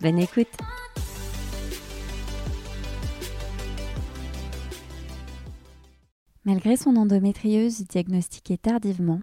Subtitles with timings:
[0.00, 0.46] Bonne écoute
[6.44, 9.20] Malgré son endométriose diagnostiquée tardivement,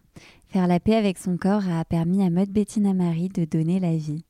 [0.50, 3.96] faire la paix avec son corps a permis à Maud Bettina Marie de donner la
[3.96, 4.26] vie.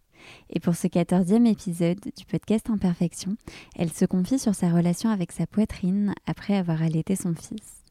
[0.51, 3.37] Et pour ce quatorzième épisode du podcast Imperfection,
[3.75, 7.84] elle se confie sur sa relation avec sa poitrine après avoir allaité son fils.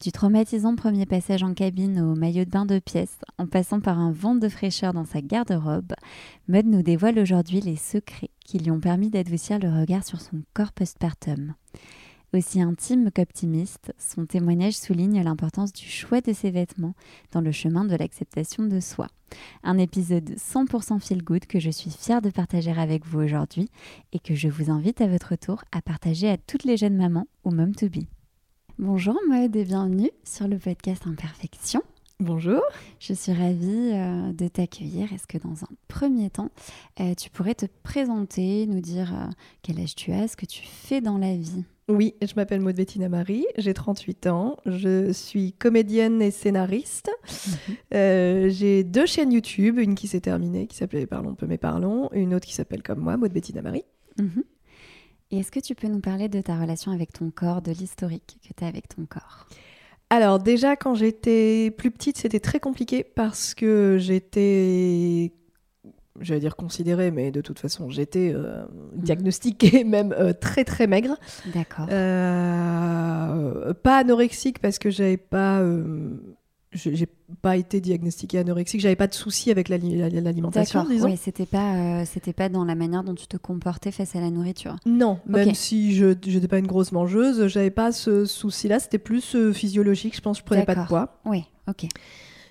[0.00, 3.98] Du traumatisant premier passage en cabine au maillot de bain de pièces, en passant par
[3.98, 5.94] un vent de fraîcheur dans sa garde-robe,
[6.48, 10.42] Maud nous dévoile aujourd'hui les secrets qui lui ont permis d'adoucir le regard sur son
[10.52, 11.54] corps postpartum.
[12.34, 16.94] Aussi intime qu'optimiste, son témoignage souligne l'importance du choix de ses vêtements
[17.30, 19.06] dans le chemin de l'acceptation de soi.
[19.62, 23.70] Un épisode 100% feel good que je suis fière de partager avec vous aujourd'hui
[24.12, 27.28] et que je vous invite à votre tour à partager à toutes les jeunes mamans
[27.44, 28.04] ou mom to be.
[28.80, 31.80] Bonjour Maud et bienvenue sur le podcast Imperfection.
[32.18, 32.60] Bonjour.
[32.98, 35.12] Je suis ravie euh, de t'accueillir.
[35.12, 36.50] Est-ce que dans un premier temps,
[36.98, 39.30] euh, tu pourrais te présenter, nous dire euh,
[39.62, 41.62] quel âge tu as, ce que tu fais dans la vie?
[41.86, 47.12] Oui, je m'appelle Maud Bettina Marie, j'ai 38 ans, je suis comédienne et scénariste.
[47.92, 48.48] Mhm.
[48.48, 52.34] j'ai deux chaînes YouTube, une qui s'est terminée, qui s'appelait Parlons peu mais parlons, une
[52.34, 53.84] autre qui s'appelle comme moi, Maud Bettina Marie.
[55.38, 58.52] Est-ce que tu peux nous parler de ta relation avec ton corps, de l'historique que
[58.54, 59.46] tu as avec ton corps?
[60.10, 65.32] Alors déjà quand j'étais plus petite c'était très compliqué parce que j'étais
[66.20, 69.02] j'allais dire considérée, mais de toute façon, j'étais euh, mhm.
[69.02, 71.16] diagnostiquée même euh, très très maigre.
[71.52, 71.86] D'accord.
[71.90, 75.62] Euh, pas anorexique parce que j'avais pas
[76.74, 77.08] j'ai
[77.40, 81.08] pas été diagnostiquée anorexique, j'avais pas de soucis avec l'alimentation, disons.
[81.08, 84.20] Oui, c'était pas, euh, c'était pas dans la manière dont tu te comportais face à
[84.20, 84.76] la nourriture.
[84.86, 89.34] Non, même si je n'étais pas une grosse mangeuse, j'avais pas ce souci-là, c'était plus
[89.34, 91.20] euh, physiologique, je pense, je prenais pas de poids.
[91.24, 91.86] Oui, ok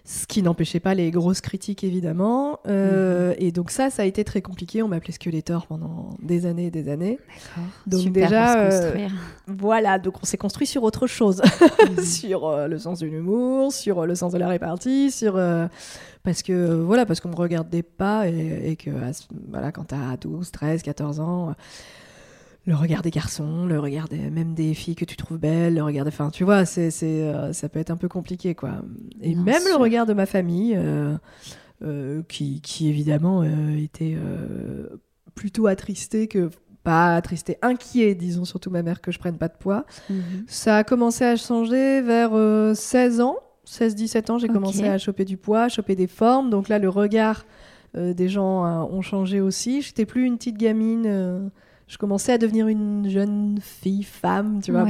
[0.05, 2.59] ce qui n'empêchait pas les grosses critiques évidemment.
[2.67, 3.35] Euh, mhm.
[3.39, 4.83] Et donc ça, ça a été très compliqué.
[4.83, 7.19] On m'appelait Skeletor pendant des années et des années.
[7.87, 9.07] Donc Super déjà, euh,
[9.47, 9.99] voilà.
[9.99, 11.41] Donc on s'est construit sur autre chose,
[11.89, 12.03] mhm.
[12.03, 15.39] sur euh, le sens de l'humour, sur le sens de la répartie, sur
[16.23, 18.91] parce que voilà, parce qu'on me regardait pas et, et que
[19.49, 21.55] voilà, quand t'as 12, 13, 14 ans
[22.65, 26.05] le regard des garçons, le regard même des filles que tu trouves belles, le regard
[26.05, 26.09] des...
[26.09, 28.81] Enfin, tu vois, c'est, c'est, euh, ça peut être un peu compliqué, quoi.
[29.21, 31.17] Et même le regard de ma famille, euh,
[31.83, 34.17] euh, qui, qui, évidemment était
[35.35, 36.49] plutôt attristé que...
[36.83, 39.85] Pas attristé, inquiet, disons, surtout ma mère, que je prenne pas de poids.
[40.09, 40.43] Mhm.
[40.47, 42.31] Ça a commencé à changer vers
[42.75, 43.37] 16 ans.
[43.65, 46.49] 16-17 ans, j'ai commencé à choper du poids, choper des formes.
[46.49, 47.45] Donc là, le regard
[47.95, 49.81] des gens ont changé aussi.
[49.81, 51.51] J'étais plus une petite gamine
[51.93, 54.87] je commençais à devenir une jeune fille, femme, tu vois.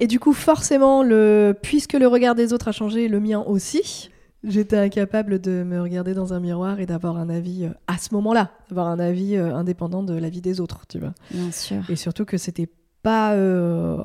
[0.00, 1.54] Et du coup, forcément, le...
[1.60, 4.08] puisque le regard des autres a changé, le mien aussi,
[4.42, 8.14] j'étais incapable de me regarder dans un miroir et d'avoir un avis euh, à ce
[8.14, 11.12] moment-là, d'avoir un avis euh, indépendant de l'avis des autres, tu vois.
[11.30, 11.82] Bien sûr.
[11.90, 12.70] Et surtout que c'était
[13.02, 14.02] pas euh,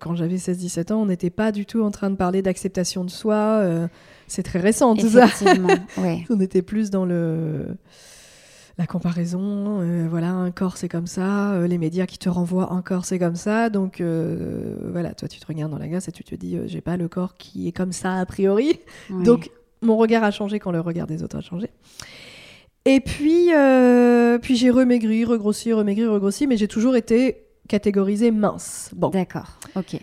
[0.00, 3.10] quand j'avais 16-17 ans, on n'était pas du tout en train de parler d'acceptation de
[3.10, 3.62] soi.
[4.26, 5.26] c'est très récent tout ça.
[5.98, 6.24] Ouais.
[6.30, 7.76] on était plus dans le
[8.78, 12.72] la comparaison, euh, voilà, un corps c'est comme ça, euh, les médias qui te renvoient
[12.72, 16.08] un corps c'est comme ça, donc euh, voilà, toi tu te regardes dans la glace
[16.08, 19.50] et tu te dis j'ai pas le corps qui est comme ça a priori, donc
[19.82, 21.68] mon regard a changé quand le regard des autres a changé.
[22.84, 23.50] Et puis,
[24.42, 28.90] puis j'ai remaigri, regrossi, remaigri, regrossi, mais j'ai toujours été catégorisée mince.
[28.94, 29.10] Bon.
[29.10, 30.00] D'accord, ok.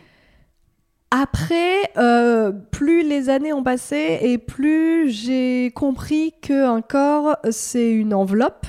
[1.11, 8.13] Après, euh, plus les années ont passé et plus j'ai compris qu'un corps, c'est une
[8.13, 8.67] enveloppe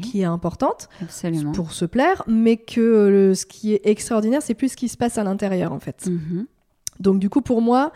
[0.00, 0.88] qui est importante
[1.52, 5.18] pour se plaire, mais que ce qui est extraordinaire, c'est plus ce qui se passe
[5.18, 6.06] à l'intérieur, en fait.
[6.06, 6.46] Mhm.
[7.00, 7.92] Donc, du coup, pour moi,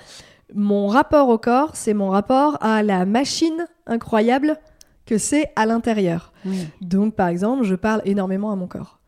[0.55, 4.59] mon rapport au corps, c'est mon rapport à la machine incroyable
[5.07, 6.33] que c'est à l'intérieur.
[6.81, 8.99] Donc, par exemple, je parle énormément à mon corps.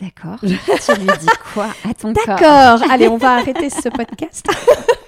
[0.00, 0.38] D'accord.
[0.40, 2.24] tu lui dis quoi à ton corps?
[2.26, 2.90] D'accord.
[2.90, 4.46] Allez, on va arrêter ce podcast.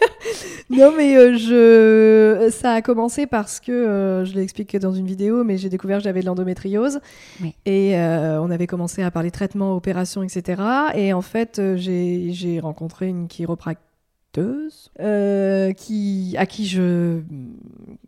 [0.71, 2.51] non, mais euh, je...
[2.51, 5.99] ça a commencé parce que, euh, je l'ai expliqué dans une vidéo, mais j'ai découvert
[5.99, 7.01] que j'avais de l'endométriose.
[7.65, 10.63] Et euh, on avait commencé à parler traitement, opération, etc.
[10.95, 13.29] Et en fait, j'ai rencontré une
[15.01, 17.21] euh, qui, à qui je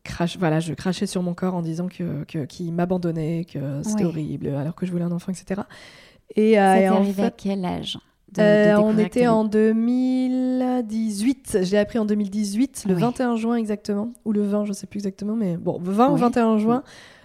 [0.05, 4.05] crache, voilà, je crachais sur mon corps en disant que, que qu'il m'abandonnait, que c'était
[4.05, 4.11] Ouais.
[4.11, 5.63] horrible, alors que je voulais un enfant, etc.
[6.37, 7.99] Et, euh, Ça t'est arrivé à quel âge
[8.33, 11.59] de- de euh, on était en 2018.
[11.63, 13.01] J'ai appris en 2018, le Oui.
[13.01, 16.21] 21 juin exactement, ou le 20, je sais plus exactement, mais bon, 20 ou Oui.
[16.21, 16.83] 21 juin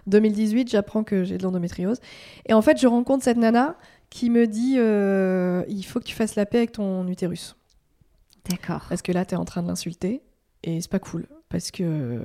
[0.07, 1.99] 2018, j'apprends que j'ai de l'endométriose.
[2.47, 3.75] Et en fait, je rencontre cette nana
[4.09, 7.55] qui me dit euh, il faut que tu fasses la paix avec ton utérus.
[8.49, 8.85] D'accord.
[8.89, 10.21] Parce que là, tu es en train de l'insulter
[10.63, 11.27] et c'est pas cool.
[11.49, 12.19] Parce que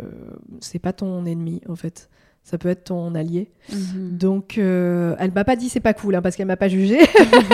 [0.61, 2.09] c'est pas ton ennemi, en fait.
[2.45, 3.51] Ça peut être ton allié.
[3.73, 4.19] Mhm.
[4.19, 6.99] Donc, euh, elle m'a pas dit c'est pas cool, hein, parce qu'elle m'a pas jugé.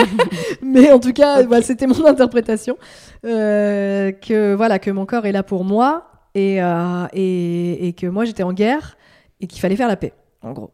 [0.61, 2.77] Mais en tout cas, c'était mon interprétation.
[3.25, 8.05] Euh, que voilà, que mon corps est là pour moi et, euh, et, et que
[8.07, 8.97] moi j'étais en guerre
[9.39, 10.11] et qu'il fallait faire la paix,
[10.41, 10.71] en gros.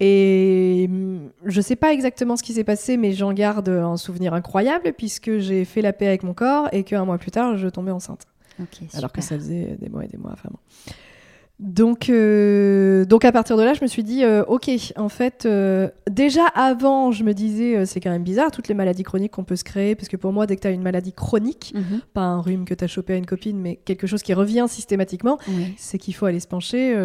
[0.00, 4.34] Et hum, je sais pas exactement ce qui s'est passé, mais j'en garde un souvenir
[4.34, 7.66] incroyable puisque j'ai fait la paix avec mon corps et qu'un mois plus tard, je
[7.66, 8.22] tombais enceinte.
[8.94, 10.30] Alors que ça faisait des mois et des mois.
[10.32, 10.58] Enfin bon.
[11.60, 15.46] Donc, euh, donc à partir de là, je me suis dit, euh, ok, en fait,
[15.46, 19.44] euh, déjà avant, je me disais, c'est quand même bizarre, toutes les maladies chroniques qu'on
[19.44, 22.00] peut se créer, parce que pour moi, dès que tu as une maladie chronique, Mhm.
[22.14, 24.64] pas un rhume que tu as chopé à une copine, mais quelque chose qui revient
[24.68, 25.74] systématiquement, Oui.
[25.76, 26.96] c'est qu'il faut aller se pencher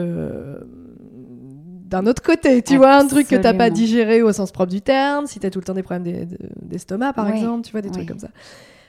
[1.90, 2.62] d'un autre côté.
[2.64, 5.46] Tu vois, un truc que t'as pas digéré au sens propre du terme, si tu
[5.46, 7.34] as tout le temps des problèmes d'e- de- d'estomac, par Oui.
[7.34, 8.30] exemple, tu vois, des trucs comme ça.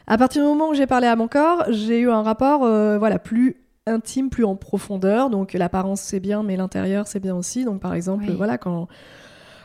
[0.07, 2.97] À partir du moment où j'ai parlé à mon corps, j'ai eu un rapport euh,
[2.99, 3.57] voilà, plus
[3.89, 5.31] intime, plus en profondeur.
[5.31, 7.65] Donc l'apparence, c'est bien, mais l'intérieur, c'est bien aussi.
[7.65, 8.35] Donc par exemple, Oui.
[8.37, 8.89] voilà, quand...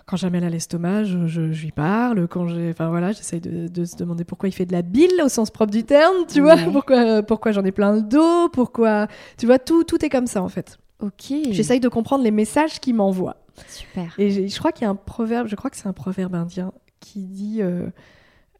[0.06, 2.28] Quand à l'estomac, je, je, je lui parle.
[2.28, 5.10] Quand j'ai, enfin voilà, j'essaye de, de se demander pourquoi il fait de la bile
[5.24, 9.08] au sens propre du terme, tu vois, pourquoi, pourquoi j'en ai plein le dos, pourquoi,
[9.38, 10.78] tu vois, tout, tout est comme ça en fait.
[11.00, 11.34] Ok.
[11.52, 13.38] J'essaye de comprendre les messages qu'il m'envoie.
[13.69, 14.14] Super.
[14.18, 16.74] Et je crois qu'il y a un proverbe, je crois que c'est un proverbe indien
[17.00, 17.88] qui dit euh,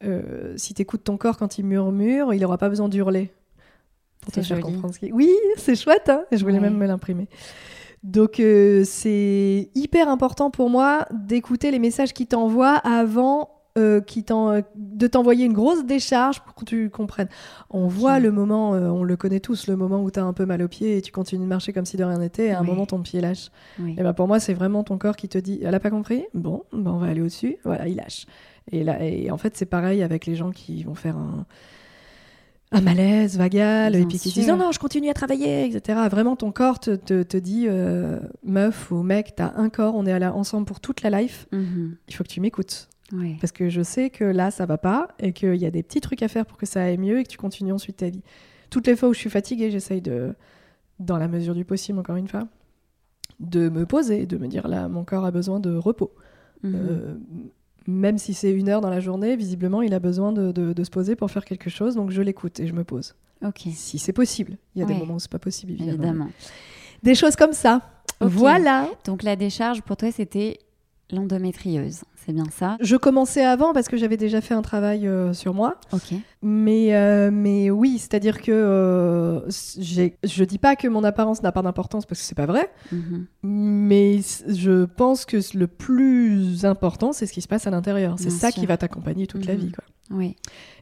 [0.06, 3.34] euh, si t'écoutes ton corps quand il murmure, il n'aura pas besoin d'hurler.
[4.24, 4.74] Pour te C'est faire joli.
[4.74, 6.60] comprendre ce Oui, c'est chouette, hein je voulais Ouais.
[6.62, 7.28] même me l'imprimer.
[8.04, 14.62] Donc euh, c'est hyper important pour moi d'écouter les messages qu'il t'envoie avant euh, euh,
[14.76, 17.30] de t'envoyer une grosse décharge pour que tu comprennes.
[17.72, 20.34] On voit le moment, euh, on le connaît tous, le moment où tu as un
[20.34, 22.52] peu mal au pied et tu continues de marcher comme si de rien n'était, et
[22.52, 23.50] à un moment ton pied lâche.
[23.80, 23.96] Oui.
[23.98, 26.24] Et ben pour moi, c'est vraiment ton corps qui te dit Elle a pas compris?
[26.36, 27.58] Bon, ben on va aller au-dessus.
[27.64, 28.28] Voilà, il lâche.
[28.72, 31.46] Et, là, et en fait, c'est pareil avec les gens qui vont faire un,
[32.74, 34.42] un malaise vagal et puis qui sûr.
[34.42, 36.00] disent Non, non, je continue à travailler, etc.
[36.10, 40.06] Vraiment, ton corps te, te, te dit euh, Meuf ou mec, t'as un corps, on
[40.06, 41.48] est là ensemble pour toute la life.
[41.52, 41.96] Mhm.
[42.08, 42.90] Il faut que tu m'écoutes.
[43.12, 43.38] Ouais.
[43.40, 46.02] Parce que je sais que là, ça va pas et qu'il y a des petits
[46.02, 48.24] trucs à faire pour que ça aille mieux et que tu continues ensuite ta vie.
[48.70, 50.34] Toutes les fois où je suis fatiguée, j'essaye de,
[51.00, 52.48] dans la mesure du possible, encore une fois,
[53.40, 56.12] de me poser, de me dire là, mon corps a besoin de repos.
[56.64, 56.76] Mhm.
[56.76, 57.16] Euh,
[57.88, 60.84] même si c'est une heure dans la journée, visiblement, il a besoin de, de- de
[60.84, 63.16] se poser pour faire quelque chose, donc je l'écoute et je me pose.
[63.46, 63.64] Ok.
[63.74, 64.58] Si c'est possible.
[64.76, 65.94] Il y a des moments où c'est pas possible, évidemment.
[66.04, 66.30] Évidemment.
[67.04, 67.82] Des choses comme ça.
[68.22, 68.88] Voilà.
[69.06, 70.60] Donc la décharge pour toi c'était
[71.12, 75.34] l'endométriose, c'est bien ça Je commençais avant parce que j'avais déjà fait un travail euh,
[75.34, 75.76] sur moi.
[75.92, 76.14] Ok.
[76.42, 81.62] Mais, euh, mais oui, c'est-à-dire que euh, je dis pas que mon apparence n'a pas
[81.62, 83.26] d'importance parce que c'est pas vrai, Mhm.
[83.44, 88.16] mais je pense que le plus important, c'est ce qui se passe à l'intérieur.
[88.18, 88.62] C'est ça sûr.
[88.62, 89.72] qui va t'accompagner toute la vie.
[89.72, 89.84] Quoi.
[90.12, 90.36] Oui.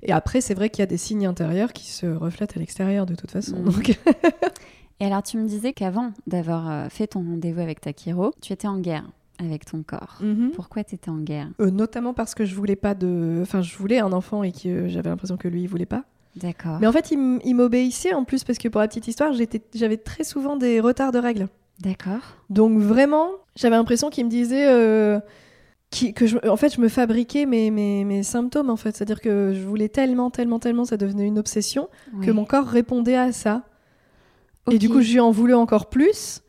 [0.03, 3.05] Et après, c'est vrai qu'il y a des signes intérieurs qui se reflètent à l'extérieur
[3.05, 3.57] de toute façon.
[3.61, 3.97] Donc,
[4.99, 8.53] Et alors tu me disais qu'avant d'avoir euh, fait ton rendez-vous avec ta chiro, tu
[8.53, 9.05] étais en guerre
[9.43, 10.17] avec ton corps.
[10.21, 10.51] Mhm.
[10.53, 13.75] Pourquoi tu étais en guerre Euh, notamment parce que je voulais pas de, enfin, je
[13.77, 16.03] voulais un enfant et que euh, j'avais l'impression que lui, il voulait pas.
[16.35, 16.77] D'accord.
[16.79, 19.33] Mais en fait, il m'obéissait en plus parce que pour la petite histoire,
[19.73, 21.47] j'avais très souvent des retards de règles.
[21.81, 22.37] D'accord.
[22.49, 25.19] Donc vraiment, j'avais l'impression qu'il me disait euh,
[25.89, 28.95] qui- que je, en fait, je me fabriquais mes, mes, mes symptômes en fait.
[28.95, 31.89] C'est-à-dire que je voulais tellement, tellement, tellement, ça devenait une obsession
[32.21, 33.63] que mon corps répondait à ça.
[34.71, 36.41] Et du coup, je lui en voulais encore plus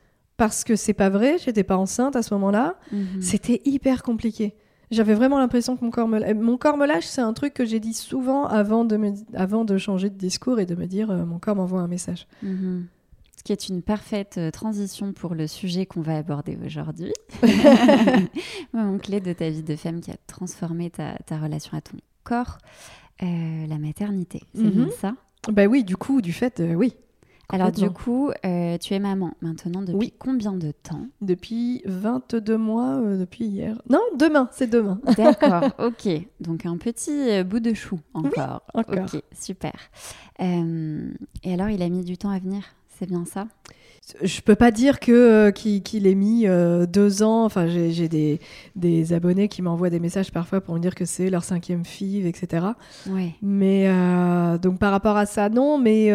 [0.43, 1.37] parce que c'est pas vrai.
[1.39, 2.75] J'étais pas enceinte à ce moment-là.
[2.91, 3.23] Mhm.
[3.23, 4.55] C'était hyper compliqué.
[4.91, 7.07] J'avais vraiment l'impression que mon corps me, mon corps me lâche.
[7.07, 10.59] C'est un truc que j'ai dit souvent avant de, me, avant de changer de discours
[10.59, 12.27] et de me dire euh, mon corps m'envoie un message.
[12.43, 12.87] Mhm.
[13.39, 17.13] Ce qui est une parfaite euh, transition pour le sujet qu'on va aborder aujourd'hui.
[18.73, 21.97] Moment clé de ta vie de femme qui a transformé ta, ta relation à ton
[22.25, 22.59] corps,
[23.23, 24.43] euh, la maternité.
[24.55, 24.91] C'est Mhm.
[25.01, 25.15] ça?
[25.51, 26.95] Bah oui, du coup, du fait, euh, oui.
[27.53, 30.15] Alors du coup, euh, tu es maman maintenant depuis Oui.
[30.19, 31.07] combien de temps?
[31.21, 33.81] Depuis 22 mois, euh, depuis hier.
[33.89, 35.01] Non, demain, c'est demain.
[35.17, 36.09] D'accord, ok.
[36.41, 38.63] Donc un petit euh, bout de chou encore.
[38.75, 39.05] encore.
[39.15, 39.73] Ok, super.
[40.41, 41.11] Euh,
[41.45, 42.63] et alors, il a mis du temps à venir,
[42.99, 43.47] c'est bien ça?
[44.21, 47.45] Je peux pas dire que euh, qu'il ait mis euh, deux ans.
[47.45, 48.41] Enfin, j'ai des,
[48.75, 52.27] des abonnés qui m'envoient des messages parfois pour me dire que c'est leur cinquième fille,
[52.27, 52.67] etc.
[53.09, 53.35] Ouais.
[53.43, 55.79] Mais euh, donc par rapport à ça, non.
[55.79, 56.09] Mais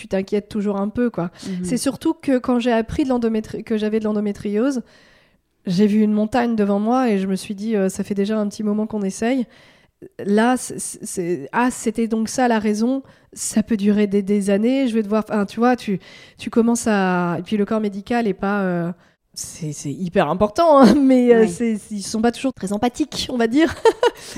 [0.00, 1.30] tu t'inquiètes toujours un peu, quoi.
[1.46, 1.64] Mhm.
[1.64, 4.82] C'est surtout que quand j'ai appris de que j'avais de l'endométriose,
[5.66, 8.38] j'ai vu une montagne devant moi et je me suis dit, euh, ça fait déjà
[8.38, 9.46] un petit moment qu'on essaye.
[10.24, 10.56] Là,
[11.52, 13.02] ah, c'était donc ça la raison.
[13.34, 14.88] Ça peut durer des, des années.
[14.88, 15.24] Je vais devoir.
[15.28, 16.00] Enfin, tu vois, tu,
[16.38, 17.36] tu commences à.
[17.38, 18.62] Et puis le corps médical est pas.
[18.62, 18.92] euh,
[19.34, 21.48] C'est hyper important, hein, mais euh, Oui.
[21.50, 23.74] c'est- ils sont pas toujours très empathiques, on va dire.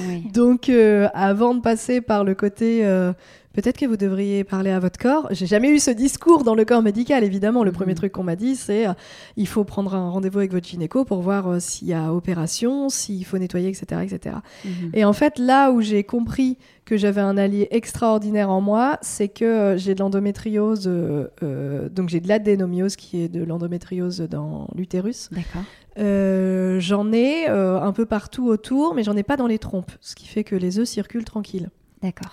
[0.01, 0.25] Oui.
[0.35, 3.13] Donc, euh, avant de passer par le côté, euh,
[3.53, 5.29] peut-être que vous devriez parler à votre corps.
[5.31, 7.65] J'ai jamais eu ce discours dans le corps médical, évidemment.
[7.65, 7.77] Le Mhm.
[7.77, 8.93] premier truc qu'on m'a dit, c'est euh,
[9.37, 12.89] il faut prendre un rendez-vous avec votre gynéco pour voir euh, s'il y a opération,
[12.89, 14.37] s'il faut nettoyer, etc., etc.
[14.65, 14.91] Mhm.
[14.95, 19.29] Et en fait, là où j'ai compris que j'avais un allié extraordinaire en moi, c'est
[19.29, 24.67] que euh, j'ai de l'endométriose, euh, donc j'ai de l'adénomiose qui est de l'endométriose dans
[24.75, 25.29] l'utérus.
[25.31, 25.63] D'accord.
[25.99, 29.93] Euh, j'en ai euh, un peu partout autour, mais j'en ai pas dans les trompes,
[30.01, 31.71] ce qui fait que les œufs circulent tranquilles.
[32.03, 32.33] D'accord.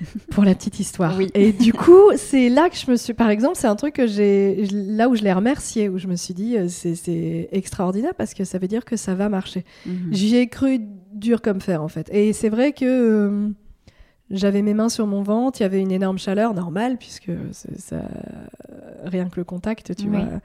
[0.30, 1.16] Pour la petite histoire.
[1.16, 1.30] Oui.
[1.34, 4.06] Et du coup, c'est là que je me suis, par exemple, c'est un truc que
[4.06, 8.34] j'ai, là où je l'ai remercié, où je me suis dit, euh, c'est, extraordinaire parce
[8.34, 9.64] que ça veut dire que ça va marcher.
[9.86, 10.08] Mhm.
[10.12, 10.78] J'y ai cru
[11.12, 12.08] dur comme fer en fait.
[12.12, 13.48] Et c'est vrai que euh,
[14.30, 17.32] j'avais mes mains sur mon ventre, il y avait une énorme chaleur normale puisque
[17.76, 18.02] ça,
[19.04, 20.16] rien que le contact, tu Oui.
[20.16, 20.40] vois.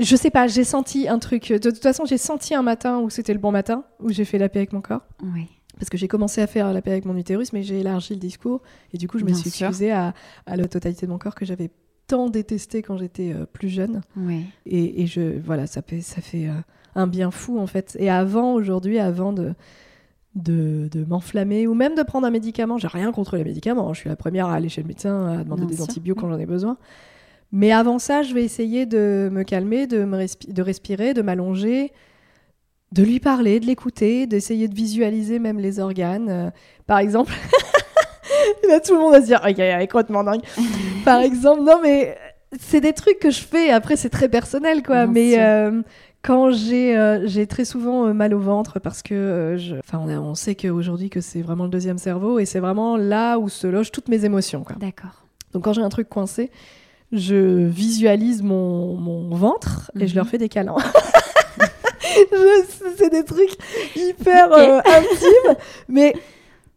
[0.00, 1.52] Je sais pas, j'ai senti un truc.
[1.52, 4.38] De toute façon, j'ai senti un matin où c'était le bon matin, où j'ai fait
[4.38, 5.02] la paix avec mon corps.
[5.34, 5.46] Oui.
[5.80, 8.20] Parce que j'ai commencé à faire la paix avec mon utérus, mais j'ai élargi le
[8.20, 8.60] discours.
[8.92, 9.66] Et du coup, je me suis sûr.
[9.66, 10.14] excusée à,
[10.46, 11.70] à la totalité de mon corps que j'avais
[12.06, 14.02] tant détesté quand j'étais euh, plus jeune.
[14.16, 14.44] Oui.
[14.66, 16.52] Et, et je, voilà, ça fait, ça fait euh,
[16.94, 17.96] un bien fou en fait.
[17.98, 19.54] Et avant, aujourd'hui, avant de,
[20.34, 23.88] de, de m'enflammer ou même de prendre un médicament, j'ai rien contre les médicaments.
[23.88, 23.94] hein.
[23.94, 25.84] Je suis la première à aller chez le médecin, à demander Bien des sûr.
[25.84, 26.76] antibiotiques quand j'en ai besoin.
[27.52, 31.22] Mais avant ça, je vais essayer de me calmer, de, me respi- de respirer, de
[31.22, 31.90] m'allonger,
[32.92, 36.28] de lui parler, de l'écouter, d'essayer de visualiser même les organes.
[36.28, 36.50] Euh,
[36.86, 37.32] par exemple,
[38.68, 40.42] là tout le monde va se dire, ok, elle est complètement dingue.
[41.04, 42.16] Par exemple, non mais
[42.58, 43.70] c'est des trucs que je fais.
[43.70, 45.06] Après, c'est très personnel, quoi.
[45.06, 45.82] Bien mais euh,
[46.22, 49.76] quand j'ai euh, j'ai très souvent euh, mal au ventre parce que, euh, je...
[49.76, 52.96] enfin, on, a- on sait qu'aujourd'hui que c'est vraiment le deuxième cerveau et c'est vraiment
[52.96, 54.76] là où se logent toutes mes émotions, quoi.
[54.80, 55.24] D'accord.
[55.54, 56.50] Donc quand j'ai un truc coincé,
[57.12, 60.16] je visualise mon, mon ventre et je Mhm.
[60.16, 60.76] leur fais des câlins.
[62.96, 63.56] C'est des trucs
[63.96, 65.56] hyper euh, intimes,
[65.88, 66.14] mais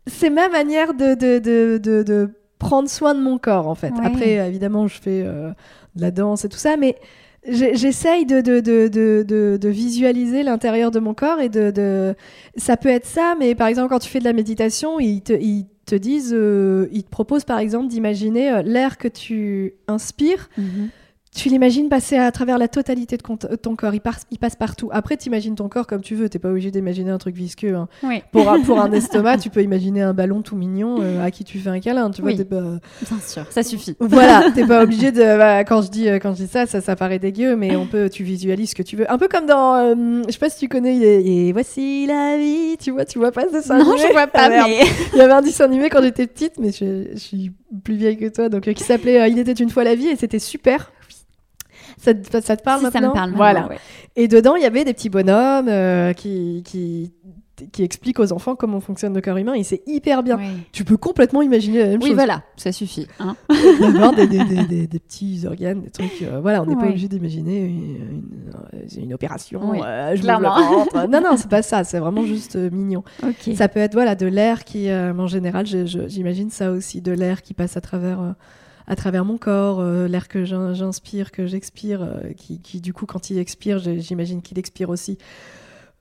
[0.08, 3.92] c'est ma manière de, de, de, de, prendre soin de mon corps en fait.
[3.92, 4.06] Ouais.
[4.06, 5.50] Après, évidemment, je fais euh,
[5.96, 6.98] de la danse et tout ça, mais
[7.46, 12.16] j'essaye de, de, de, de, visualiser l'intérieur de mon corps et de.
[12.56, 15.34] Ça peut être ça, mais par exemple, quand tu fais de la méditation, ils te,
[15.34, 20.90] ils te disent, euh, ils te proposent par exemple d'imaginer l'air que tu inspires Mhm.
[21.36, 23.94] Tu l'imagines passer à travers la totalité de con- ton corps?
[23.94, 24.90] Il, passe- il passe partout.
[24.92, 26.30] Après, tu imagines ton corps comme tu veux.
[26.30, 27.76] T'es pas obligé d'imaginer un truc visqueux.
[27.76, 27.88] hein.
[28.04, 28.22] Oui.
[28.32, 31.44] Pour, un, pour un estomac, tu peux imaginer un ballon tout mignon euh, à qui
[31.44, 32.12] tu fais un câlin.
[32.12, 32.44] Tu vois, Oui.
[32.44, 32.62] pas...
[32.62, 33.46] Bien sûr.
[33.50, 33.96] Ça suffit.
[34.00, 35.22] Voilà, t'es pas obligé de.
[35.38, 37.86] bah, quand je dis euh, quand je dis ça, ça, ça paraît dégueu, mais on
[37.88, 38.10] peut.
[38.10, 39.12] Tu visualises ce que tu veux.
[39.12, 39.76] Un peu comme dans.
[39.76, 40.96] euh, je sais pas si tu connais.
[40.98, 42.78] Et, et voici la vie.
[42.80, 44.82] Tu vois, tu vois pas ce dessin non, animé je vois pas, Ah, mais.
[45.14, 47.52] Il y avait un dessin animé quand j'étais petite, mais je, je suis
[47.84, 50.08] plus vieille que toi, donc euh, qui s'appelait euh, Il était une fois la vie
[50.08, 50.92] et c'était super.
[51.98, 53.32] Ça, te- ça te parle Si, ça maintenant me parle.
[53.36, 53.68] Voilà.
[53.68, 53.78] ouais.
[54.16, 57.12] Et dedans, il y avait des petits bonhommes euh, qui, qui,
[57.72, 60.40] qui expliquent aux enfants comment fonctionne le corps humain et c'est hyper bien.
[60.72, 62.16] Tu peux complètement imaginer la même Oui, chose.
[62.16, 63.08] voilà, ça suffit.
[63.20, 63.36] hein.
[63.80, 66.22] D'avoir des, des, des, petits organes, des trucs.
[66.24, 68.24] euh, voilà, on n'est pas obligé d'imaginer une,
[68.98, 69.62] une- une opération.
[69.72, 70.72] Oui, euh, je m'ouvre le clairement.
[70.80, 71.08] ventre.
[71.10, 71.84] Non, non, c'est pas ça.
[71.84, 73.04] C'est vraiment juste euh, mignon.
[73.24, 73.54] Ok.
[73.56, 77.42] Ça peut être voilà de l'air qui, euh, en général, j'imagine ça aussi, de l'air
[77.42, 78.32] qui passe à travers, euh,
[78.88, 82.94] à travers mon corps, euh, l'air que j'in- j'inspire, que j'expire, euh, qui, qui, du
[82.94, 85.18] coup quand il expire, j'imagine qu'il expire aussi.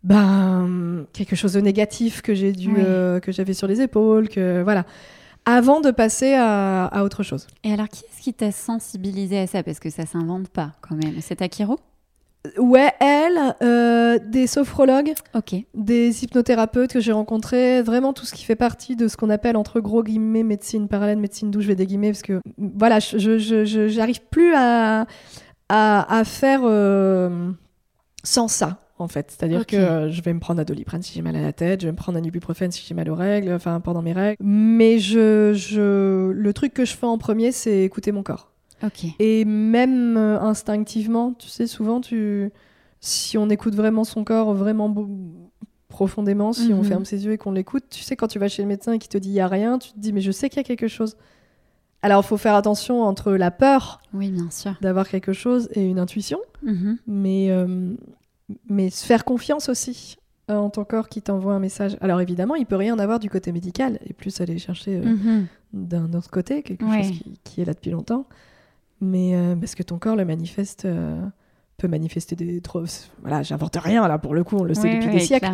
[0.05, 2.81] Ben quelque chose de négatif que j'ai dû, Oui.
[2.85, 4.85] euh, que j'avais sur les épaules, que voilà.
[5.45, 7.47] Avant de passer à, à autre chose.
[7.65, 9.63] Et alors, qui est-ce qui t'a sensibilisé à ça?
[9.65, 11.15] Parce que ça s'invente pas quand même.
[11.21, 11.79] C'est Akiro
[12.59, 15.55] Ouais, elle, euh, des sophrologues, Ok.
[15.75, 19.57] des hypnothérapeutes que j'ai rencontrés, vraiment tout ce qui fait partie de ce qu'on appelle
[19.57, 23.87] entre gros guillemets médecine parallèle, médecine douce, je vais des guillemets parce que voilà, je
[23.89, 25.07] j'arrive plus à,
[25.69, 27.51] à, à faire euh,
[28.25, 28.79] sans ça.
[28.99, 31.41] En fait, c'est-à-dire que euh, je vais me prendre un doliprane si j'ai mal à
[31.43, 34.03] la tête, je vais me prendre un ibuprofène si j'ai mal aux règles, enfin pendant
[34.03, 34.37] mes règles.
[34.41, 38.52] Mais je, je, le truc que je fais en premier, c'est écouter mon corps.
[39.19, 42.51] Et même euh, instinctivement, tu sais, souvent, tu...
[43.01, 45.09] si on écoute vraiment son corps, vraiment beau-
[45.89, 46.85] profondément, si on Mhm.
[46.85, 48.99] ferme ses yeux et qu'on l'écoute, tu sais, quand tu vas chez le médecin et
[48.99, 50.61] qu'il te dit il y a rien, tu te dis mais je sais qu'il y
[50.61, 51.17] a quelque chose.
[52.05, 54.75] Alors, il faut faire attention entre la peur Oui, bien sûr.
[54.81, 56.99] d'avoir quelque chose et une intuition, Mhm.
[57.07, 57.93] mais, euh,
[58.69, 60.17] mais se faire confiance aussi
[60.51, 61.97] euh, en ton corps qui t'envoie un message.
[62.01, 65.47] Alors, évidemment, il peut rien avoir du côté médical, et plus aller chercher euh, Mhm.
[65.73, 67.03] d'un autre côté, quelque Ouais.
[67.05, 68.27] chose qui, qui est là depuis longtemps.
[69.05, 71.21] Mais euh, parce que ton corps le manifeste, euh,
[71.77, 72.61] peut manifester des.
[72.61, 72.85] trop-
[73.23, 75.47] Voilà, j'invente rien là pour le coup, on le sait depuis des siècles.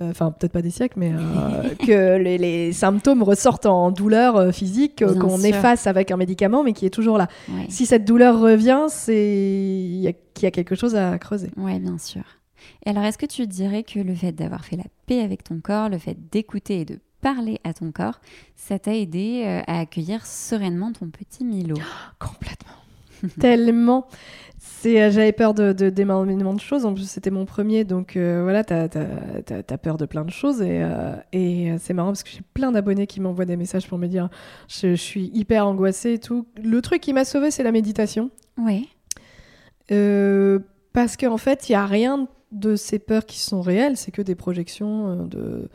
[0.00, 4.54] Euh, Enfin, peut-être pas des siècles, mais euh, que les, les symptômes ressortent en douleur
[4.54, 7.26] physique qu'on efface avec un médicament, mais qui est toujours là.
[7.68, 11.50] Si cette douleur revient, c'est il y a- qu'il y a quelque chose à creuser.
[11.56, 12.22] Ouais, bien sûr.
[12.86, 15.58] Et alors, est-ce que tu dirais que le fait d'avoir fait la paix avec ton
[15.60, 18.20] corps, le fait d'écouter et de parler à ton corps,
[18.54, 21.74] ça t'a aidé à accueillir sereinement ton petit Milo?
[22.20, 22.70] Complètement.
[23.40, 24.06] Tellement.
[24.58, 26.84] C'est, euh, j'avais peur de, de, d'énormément de choses.
[26.86, 29.04] En plus, c'était mon premier, donc euh, voilà, t'as, t'as,
[29.44, 30.62] t'as- t'as peur de plein de choses.
[30.62, 33.98] Et, euh, et c'est marrant parce que j'ai plein d'abonnés qui m'envoient des messages pour
[33.98, 34.28] me dire
[34.68, 36.46] je, je suis hyper angoissée et tout.
[36.62, 38.30] Le truc qui m'a sauvée, c'est la méditation.
[38.58, 38.88] Oui.
[39.90, 40.60] Euh,
[40.92, 44.22] parce qu'en fait, il n'y a rien de ces peurs qui sont réelles, c'est que
[44.22, 45.68] des projections de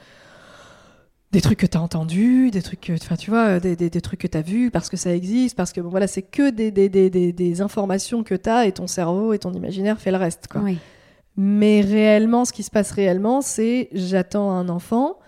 [1.31, 4.01] des trucs que tu as entendus, des trucs que enfin tu vois, des, des, des
[4.01, 6.49] trucs que tu as vus parce que ça existe, parce que bon voilà, c'est que
[6.49, 10.47] des, des, informations que tu as et ton cerveau et ton imaginaire fait le reste
[10.47, 10.61] quoi.
[10.61, 10.77] Oui.
[11.35, 15.19] Mais réellement ce qui se passe réellement, c'est j'attends un enfant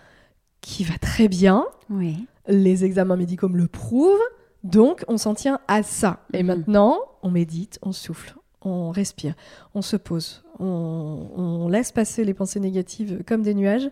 [0.62, 2.26] qui va très bien, Oui.
[2.48, 4.18] les examens médicaux me le prouvent,
[4.64, 6.26] donc on s'en tient à ça.
[6.34, 6.48] Et Mhm.
[6.48, 9.36] maintenant, on médite, on souffle, on respire,
[9.76, 13.90] on se pose, on, on laisse passer les pensées négatives comme des nuages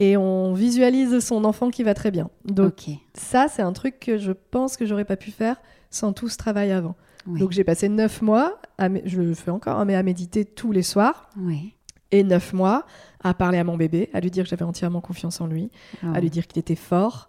[0.00, 2.30] et on visualise son enfant qui va très bien.
[2.44, 5.56] Donc ça, c'est un truc que je pense que j'aurais pas pu faire
[5.90, 6.96] sans tout ce travail avant.
[7.26, 7.40] Oui.
[7.40, 10.70] Donc j'ai passé neuf mois, à je le fais encore, hein, mais à méditer tous
[10.72, 11.28] les soirs.
[11.38, 11.74] Oui.
[12.12, 12.86] Et neuf mois
[13.22, 15.70] à parler à mon bébé, à lui dire que j'avais entièrement confiance en lui,
[16.04, 16.06] Oh.
[16.14, 17.28] à lui dire qu'il était fort,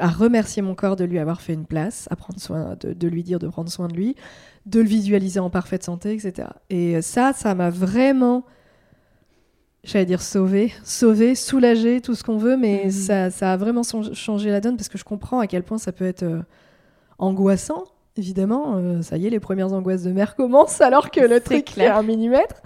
[0.00, 3.08] à remercier mon corps de lui avoir fait une place, à prendre soin, de, de
[3.08, 4.16] lui dire de prendre soin de lui,
[4.64, 6.48] de le visualiser en parfaite santé, etc.
[6.70, 8.46] Et ça, ça m'a vraiment,
[9.86, 12.90] j'allais dire sauvé, sauvé, soulagé, tout ce qu'on veut, mais Mhm.
[12.90, 15.92] ça, ça a vraiment changé la donne parce que je comprends à quel point ça
[15.92, 16.40] peut être euh,
[17.18, 17.84] angoissant.
[18.16, 21.66] Évidemment, euh, ça y est, les premières angoisses de mère commencent alors que le truc
[21.66, 21.92] clair.
[21.94, 22.62] fait un millimètre.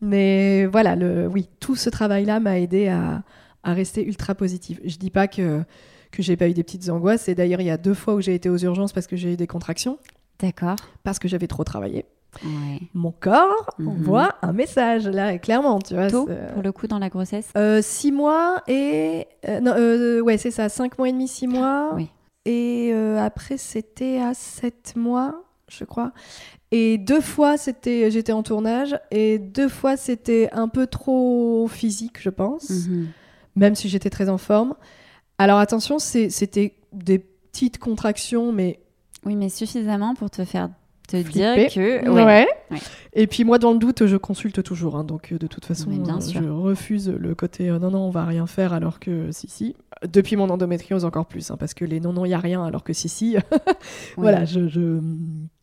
[0.00, 3.22] Mais voilà, le, oui, tout ce travail-là m'a aidé à,
[3.64, 4.80] à rester ultra positive.
[4.84, 5.62] Je dis pas que
[6.10, 7.28] que j'ai pas eu des petites angoisses.
[7.28, 9.34] Et d'ailleurs, il y a deux fois où j'ai été aux urgences parce que j'ai
[9.34, 9.98] eu des contractions,
[10.40, 10.76] D'accord.
[11.04, 12.06] parce que j'avais trop travaillé.
[12.44, 12.80] Ouais.
[12.94, 13.88] Mon corps Mhm.
[13.88, 16.08] envoie un message, là, clairement, tu vois.
[16.10, 17.48] Tôt, c'est- pour le coup, dans la grossesse?
[17.56, 19.26] Euh, six mois et...
[19.48, 21.92] euh, non, euh, ouais, c'est ça, cinq mois et demi, six mois.
[21.94, 22.08] Oui.
[22.44, 26.12] Et euh, après, c'était à sept mois, je crois.
[26.70, 28.98] Et deux fois, c'était, j'étais en tournage.
[29.10, 32.68] Et deux fois, c'était un peu trop physique, je pense.
[32.70, 33.08] Mhm.
[33.56, 34.74] même si j'étais très en forme.
[35.38, 38.78] Alors attention, c'était des petites contractions, mais
[39.26, 40.68] Oui, mais suffisamment pour te faire
[41.08, 41.56] te Flipper.
[41.56, 42.08] dire que.
[42.10, 42.24] ouais.
[42.70, 42.78] ouais.
[43.14, 44.96] Et puis moi, dans le doute, je consulte toujours.
[44.96, 45.02] hein.
[45.04, 46.42] donc euh, de toute façon, bien euh, sûr.
[46.42, 49.74] je refuse le côté euh, non, non, on va rien faire, alors que si, si.
[50.06, 52.64] Depuis mon endométriose encore plus, hein, parce que les non, non, il y a rien,
[52.64, 53.36] alors que si, si.
[54.16, 55.00] Voilà, je, je-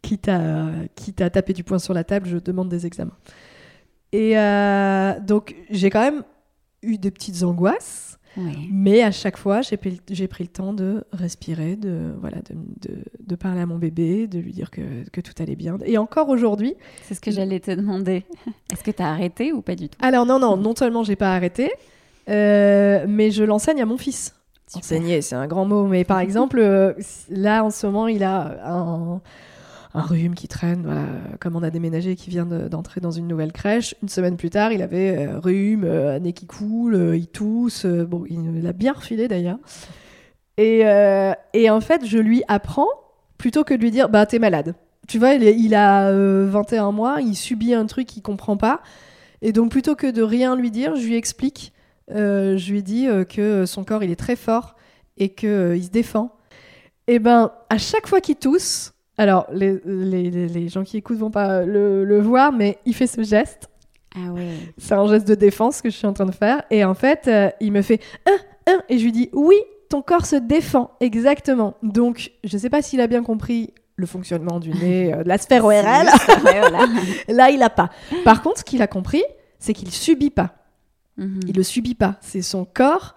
[0.02, 3.16] quitte, à, quitte à taper du poing sur la table, je demande des examens.
[4.12, 6.24] Et euh, donc, j'ai quand même
[6.82, 8.15] eu des petites angoisses.
[8.38, 8.70] Oui.
[8.72, 12.56] Mais à chaque fois, j'ai pris, le temps de respirer, de, voilà, de,
[12.90, 15.78] de, de parler à mon bébé, de lui dire que, que tout allait bien.
[15.86, 18.26] Et encore aujourd'hui, C'est ce que j'allais te demander.
[18.74, 19.98] Est-ce que tu as arrêté ou pas du tout?
[20.02, 21.72] Alors non, non, non seulement j'ai pas arrêté,
[22.30, 24.34] euh, mais je l'enseigne à mon fils.
[24.74, 26.94] Enseigner, c'est un grand mot, mais par exemple, euh,
[27.30, 29.22] là en ce moment, il a un,
[29.96, 31.06] un rhume qui traîne, voilà,
[31.40, 33.96] comme on a déménagé qui vient de- d'entrer dans une nouvelle crèche.
[34.04, 37.86] Une semaine plus tard, il avait euh, rhume, euh, nez qui coule, euh, il tousse,
[37.86, 39.58] euh, bon, il l'a bien refilé d'ailleurs.
[40.58, 41.34] Et, euh,
[41.70, 42.88] en fait, je lui apprends
[43.38, 44.76] plutôt que de lui dire, bah t'es malade.
[45.08, 48.82] Tu vois, il, il a euh, 21 mois, il subit un truc qu'il comprend pas.
[49.42, 51.74] Et donc, plutôt que de rien lui dire, je lui explique.
[52.12, 54.76] Euh, je lui dis euh, que son corps, il est très fort
[55.18, 56.36] et qu'il se défend.
[57.08, 61.32] Et ben, à chaque fois qu'il tousse, alors les, les, les- gens qui écoutent vont
[61.32, 63.70] pas le, le voir, mais il fait ce geste.
[64.16, 64.54] Ah ouais.
[64.78, 66.64] C'est un geste de défense que je suis en train de faire.
[66.70, 69.56] Et en fait, euh, il me fait un, un, et je lui dis oui,
[69.90, 71.76] ton corps se défend, exactement.
[71.84, 75.38] Donc, je sais pas s'il a bien compris le fonctionnement du nez, euh, de la
[75.38, 76.08] sphère ORL.
[77.28, 77.90] Là, il a pas.
[78.24, 79.24] Par contre, ce qu'il a compris,
[79.60, 80.56] c'est qu'il subit pas.
[81.18, 81.40] Mhm.
[81.48, 82.16] Il le subit pas.
[82.22, 83.16] C'est son corps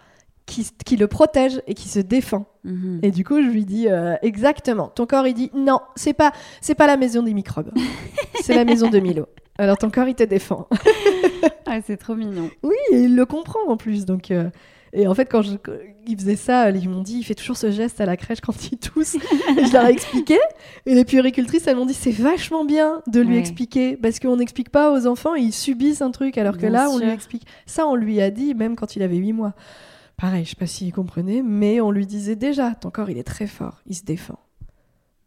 [0.48, 2.46] qui, qui le protège et qui se défend.
[2.64, 3.00] Mhm.
[3.02, 4.88] Et du coup, je lui dis euh, exactement.
[4.88, 7.70] Ton corps, il dit non, c'est pas, c'est pas la maison des microbes.
[8.42, 9.26] c'est la maison de Milo.
[9.58, 10.66] Alors ton corps, il te défend.
[11.70, 12.48] Ah, c'est trop mignon.
[12.62, 14.06] oui, et il le comprend en plus.
[14.06, 14.48] Donc, euh,
[14.94, 15.72] Et en fait, quand je, quand
[16.06, 18.72] ils faisaient ça, ils m'ont dit, il fait toujours ce geste à la crèche quand
[18.72, 19.16] il tousse.
[19.16, 20.38] Et je leur ai expliqué.
[20.86, 23.40] Et les puéricultrices, elles m'ont dit, c'est vachement bien de lui Ouais.
[23.40, 23.98] expliquer.
[23.98, 26.38] Parce qu'on n'explique pas aux enfants, ils subissent un truc.
[26.38, 27.44] Alors que Bien là, on lui explique.
[27.66, 29.52] Ça, on lui a dit, même quand il avait 8 mois.
[30.18, 33.24] Pareil, je sais pas s'il comprenait, mais on lui disait déjà, ton corps, il est
[33.24, 34.38] très fort, il se défend.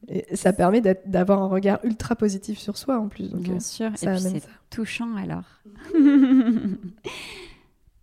[0.07, 3.29] Et ça permet d'avoir un regard ultra positif sur soi en plus.
[3.29, 3.87] Donc, Bien euh, sûr.
[3.93, 5.45] Et ça puis amène c'est touchant alors.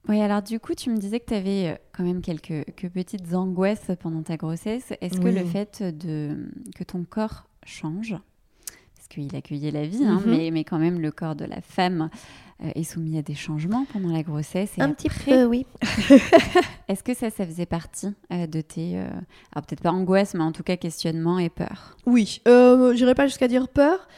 [0.08, 3.34] oui, alors du coup, tu me disais que tu avais quand même quelques, quelques petites
[3.34, 4.92] angoisses pendant ta grossesse.
[5.00, 8.14] Est-ce que le fait de, que ton corps change,
[8.96, 10.30] parce qu'il accueillait la vie, hein, Mhm.
[10.36, 12.16] mais, mais quand même le corps de la femme euh,
[12.74, 15.66] est soumis à des changements pendant la grossesse et Un petit peu, oui.
[16.88, 19.06] Est-ce que ça, ça faisait partie euh, de tes, euh,
[19.52, 21.96] alors peut-être pas angoisse, mais en tout cas questionnement et peur?
[22.06, 24.08] Oui, euh, j'irai pas jusqu'à dire peur.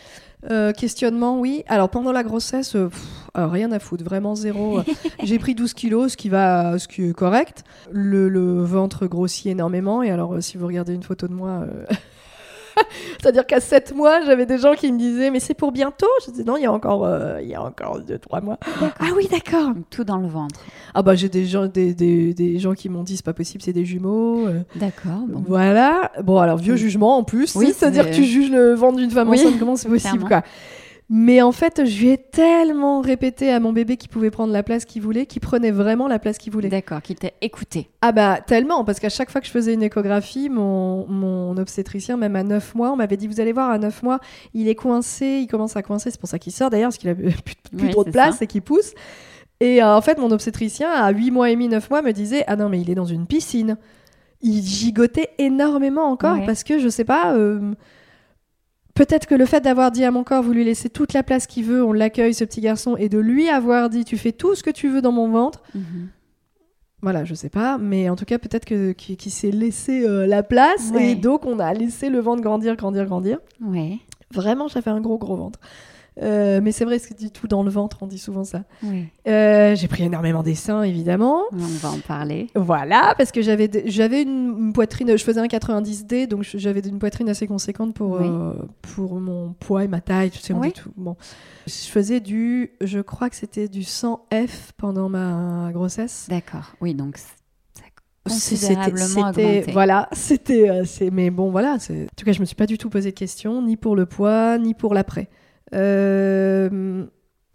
[0.50, 1.64] Euh, questionnement, oui.
[1.68, 4.78] Alors pendant la grossesse, euh, pff, rien à foutre, vraiment zéro.
[4.78, 4.82] Euh,
[5.22, 7.62] J'ai pris 12 kilos, ce qui va, ce qui est correct.
[7.92, 10.02] Le, le ventre grossit énormément.
[10.02, 11.84] Et alors, euh, si vous regardez une photo de moi, euh,
[13.20, 16.06] c'est-à-dire qu'à 7 mois, j'avais des gens qui me disaient, mais c'est pour bientôt?
[16.26, 18.58] Je disais non, il y a encore, euh, il y a encore 2-3 mois.
[18.98, 19.70] Ah oui, d'accord.
[19.90, 20.60] Tout dans le ventre.
[20.94, 23.62] Ah bah j'ai des gens, des, des, des gens qui m'ont dit c'est pas possible,
[23.62, 24.46] c'est des jumeaux.
[24.48, 25.20] euh, D'accord.
[25.28, 25.42] Bon.
[25.46, 26.10] Voilà.
[26.22, 26.78] Bon, alors, vieux Oui.
[26.78, 27.54] jugement en plus.
[27.56, 30.24] Oui, c'est-à-dire c'est- que tu juges le ventre d'une femme Oui, enceinte, comment c'est possible,
[30.24, 30.42] quoi?
[31.12, 34.62] Mais en fait, je lui ai tellement répété à mon bébé qu'il pouvait prendre la
[34.62, 36.68] place qu'il voulait, qu'il prenait vraiment la place qu'il voulait.
[36.68, 37.90] D'accord, qu'il t'a écouté.
[38.00, 42.16] Ah bah, tellement, parce qu'à chaque fois que je faisais une échographie, mon, mon obstétricien,
[42.16, 44.20] même à 9 mois, on m'avait dit, vous allez voir, à 9 mois,
[44.54, 47.10] il est coincé, il commence à coincer, c'est pour ça qu'il sort d'ailleurs, parce qu'il
[47.10, 48.44] a plus, plus Oui, trop de place ça.
[48.44, 48.92] et qu'il pousse.
[49.58, 52.44] Et euh, en fait, mon obstétricien, à 8 mois et demi, 9 mois, me disait,
[52.46, 53.78] ah non, mais il est dans une piscine.
[54.42, 56.46] Il gigotait énormément encore, Ouais.
[56.46, 57.34] parce que je sais pas...
[57.34, 57.72] euh,
[59.00, 61.46] Peut-être que le fait d'avoir dit à mon corps, vous lui laissez toute la place
[61.46, 64.54] qu'il veut, on l'accueille, ce petit garçon, et de lui avoir dit, tu fais tout
[64.54, 66.08] ce que tu veux dans mon ventre, Mhm.
[67.00, 70.26] voilà, je sais pas, mais en tout cas, peut-être que qu'il qu'il s'est laissé euh,
[70.26, 71.12] la place Ouais.
[71.12, 73.38] et donc on a laissé le ventre grandir, grandir, grandir.
[73.62, 73.96] Ouais,
[74.34, 75.58] Vraiment, j'avais un gros, gros ventre.
[76.22, 78.64] Euh, mais c'est vrai, c'est du tout dans le ventre, on dit souvent ça.
[79.28, 81.42] Euh, j'ai pris énormément des seins, évidemment.
[81.52, 82.48] On va en parler.
[82.54, 86.98] Voilà, parce que j'avais j'avais une, une poitrine, je faisais un 90D, donc j'avais une
[86.98, 88.26] poitrine assez conséquente pour, Oui.
[88.26, 90.68] euh, pour mon poids et ma taille, Oui.
[90.68, 90.92] dit tout.
[90.96, 91.16] Bon.
[91.66, 96.26] Je faisais du, je crois que c'était du 100F pendant ma grossesse.
[96.28, 96.74] D'accord.
[96.80, 97.18] Oui, donc
[98.26, 99.72] c'était-.
[99.72, 100.68] Voilà, c'était.
[100.70, 101.78] euh, mais bon, voilà.
[101.78, 103.96] c'est- En tout cas, je me suis pas du tout posé de questions, ni pour
[103.96, 105.28] le poids, ni pour l'après.
[105.74, 107.04] Euh,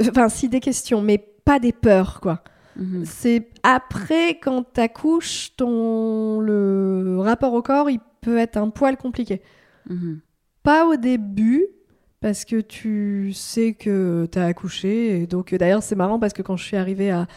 [0.02, 2.44] Enfin, si des questions, mais pas des peurs, quoi.
[2.76, 3.04] Mhm.
[3.06, 9.42] C'est après, quand t'accouches, ton le rapport au corps, il peut être un poil compliqué.
[9.90, 10.20] Mhm.
[10.64, 11.66] Pas au début,
[12.20, 15.22] parce que tu sais que t'as accouché.
[15.22, 17.28] Et donc, euh, d'ailleurs, c'est marrant parce que quand je suis arrivée à.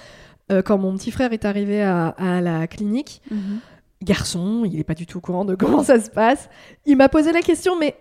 [0.50, 3.60] euh, quand mon petit frère est arrivé à, à la clinique, Mhm.
[4.02, 6.48] garçon, il est pas du tout au courant de comment ça se passe.
[6.86, 7.94] Il m'a posé la question, mais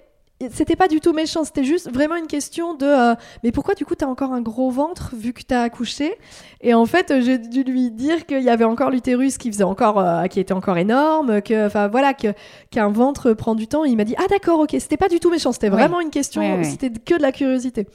[0.52, 3.86] c'était pas du tout méchant, c'était juste vraiment une question de euh, mais pourquoi du
[3.86, 6.14] coup t'as encore un gros ventre vu que t'as accouché?
[6.62, 9.64] Et en fait, euh, j'ai dû lui dire qu'il y avait encore l'utérus qui faisait
[9.64, 12.28] encore euh, qui était encore énorme, que enfin voilà que
[12.70, 13.84] qu'un ventre prend du temps.
[13.84, 16.64] Il m'a dit ah d'accord ok, c'était pas du tout méchant, c'était vraiment une question,
[16.64, 17.88] c'était que de la curiosité.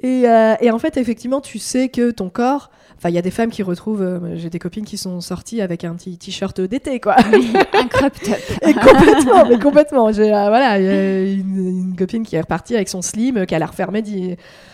[0.00, 2.70] Et, euh, et en fait, effectivement, tu sais que ton corps.
[2.98, 4.02] Enfin, il y a des femmes qui retrouvent.
[4.02, 7.14] euh, J'ai des copines qui sont sorties avec un petit t-shirt d'été, quoi.
[7.32, 8.36] Oui, un crop top.
[8.62, 10.10] Et complètement, mais complètement.
[10.12, 13.36] J'ai euh, voilà, il y a une, une copine qui est repartie avec son slim,
[13.36, 14.02] euh, qu'elle a refermé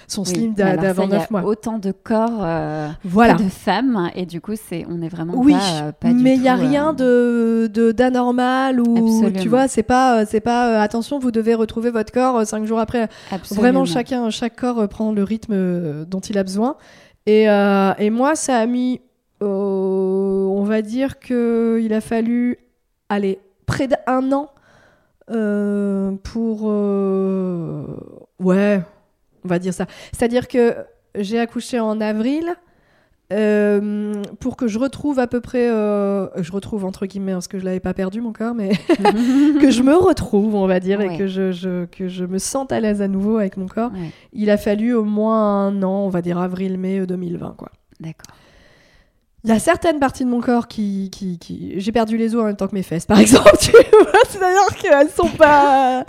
[0.07, 1.45] son Oui, slim d'avant il y a 9 mois.
[1.45, 3.35] Autant de corps euh, Voilà.
[3.35, 6.35] de femmes, et du coup, c'est, on est vraiment Oui, pas, euh, pas du mais
[6.37, 9.41] il y a rien de d'anormal ou Absolument.
[9.41, 13.09] tu vois, c'est pas c'est pas attention, vous devez retrouver votre corps cinq jours après.
[13.31, 13.63] absolument.
[13.63, 16.77] Vraiment, chacun, chaque corps prend le rythme dont il a besoin.
[17.27, 19.01] Et, euh, et moi, ça a mis,
[19.43, 22.59] euh, on va dire que il a fallu,
[23.09, 24.51] aller près d'un an
[25.31, 26.65] euh, pour,
[28.41, 28.83] ouais,
[29.45, 29.87] on va dire ça.
[30.13, 30.77] C'est-à-dire que
[31.15, 32.55] j'ai accouché en avril.
[33.33, 37.59] Euh, pour que je retrouve à peu près, euh, je retrouve entre guillemets, parce que
[37.59, 38.71] je l'avais pas perdu mon corps, mais
[39.61, 41.15] que je me retrouve, on va dire, Ouais.
[41.15, 43.91] et que je, je- que je me sente à l'aise à nouveau avec mon corps.
[43.93, 47.71] Ouais, Il a fallu au moins un an, on va dire avril-mai euh, 2020, quoi.
[48.01, 48.37] d'accord.
[49.43, 51.11] Il y a certaines parties de mon corps qui...
[51.13, 51.75] qui, qui...
[51.79, 53.51] J'ai perdu les os en même temps que mes fesses, par exemple.
[53.61, 53.81] tu vois.
[54.27, 56.05] C'est-à-dire qu'elles sont pas...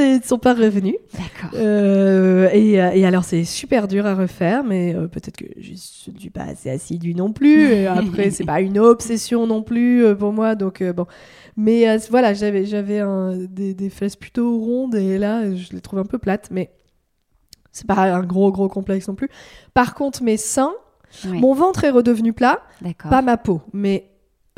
[0.00, 0.96] c'est- sont pas revenues.
[1.14, 1.50] D'accord.
[1.58, 5.72] Euh, et, euh, et alors, c'est super dur à refaire, mais euh, peut-être que je
[5.72, 7.72] ne suis pas assez assidue non plus.
[7.72, 10.54] Et après, c'est pas une obsession non plus euh, pour moi.
[10.54, 11.06] Donc, bon.
[11.56, 13.02] Mais voilà, j'avais, j'avais
[13.48, 16.70] des, des fesses plutôt rondes et là, je les trouve un peu plates, mais
[17.72, 19.28] c'est pas un gros, gros complexe non plus.
[19.74, 20.72] Par contre, mes seins,
[21.24, 23.10] mon ventre est redevenu plat, d'accord.
[23.10, 24.09] pas ma peau, mais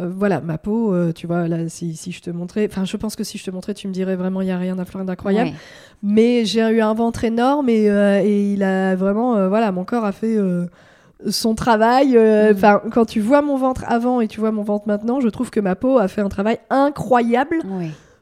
[0.08, 3.16] voilà, ma peau, euh, tu vois, là, si, si je te montrais, enfin, je pense
[3.16, 5.50] que si je te montrais, tu me dirais vraiment, il n'y a rien d'incroyable.
[5.50, 5.56] Ouais.
[6.02, 9.84] Mais j'ai eu un ventre énorme et, euh, et il a vraiment, euh, voilà, mon
[9.84, 10.66] corps a fait euh,
[11.28, 12.16] son travail.
[12.16, 12.56] euh, Mhm.
[12.56, 15.50] Enfin, quand tu vois mon ventre avant et tu vois mon ventre maintenant, je trouve
[15.50, 17.56] que ma peau a fait un travail incroyable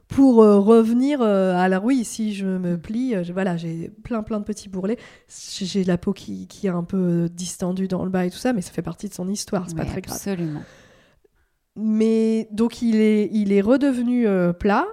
[0.08, 4.24] pour euh, revenir euh, à la oui si je me plie euh, voilà j'ai plein
[4.24, 8.10] plein de petits bourrelets j'ai la peau qui, qui est un peu distendue dans le
[8.10, 10.16] bas et tout ça mais ça fait partie de son histoire c'est pas très grave
[10.16, 10.62] Absolument.
[11.76, 14.86] Mais donc il est il est redevenu euh, plat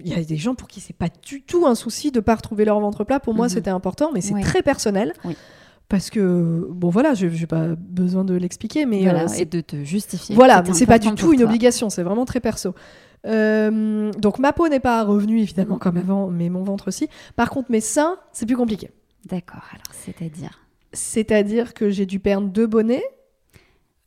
[0.00, 2.34] il y a des gens pour qui c'est pas du tout un souci de pas
[2.36, 3.50] retrouver leur ventre plat pour moi Mhm.
[3.52, 4.40] c'était important mais c'est Ouais.
[4.40, 5.36] très personnel Oui.
[5.88, 9.60] parce que bon voilà je j'ai pas besoin de l'expliquer mais voilà, euh, et de
[9.60, 10.34] te justifier.
[10.34, 11.48] voilà, c'est pas du tout une toi.
[11.48, 12.74] obligation, c'est vraiment très perso.
[13.26, 17.08] Euh, donc ma peau n'est pas revenue évidemment comme avant, mais mon ventre aussi.
[17.36, 18.90] Par contre, mes seins, c'est plus compliqué.
[19.28, 20.60] D'accord, alors c'est-à-dire?
[20.92, 23.02] C'est-à-dire que j'ai dû perdre deux bonnets.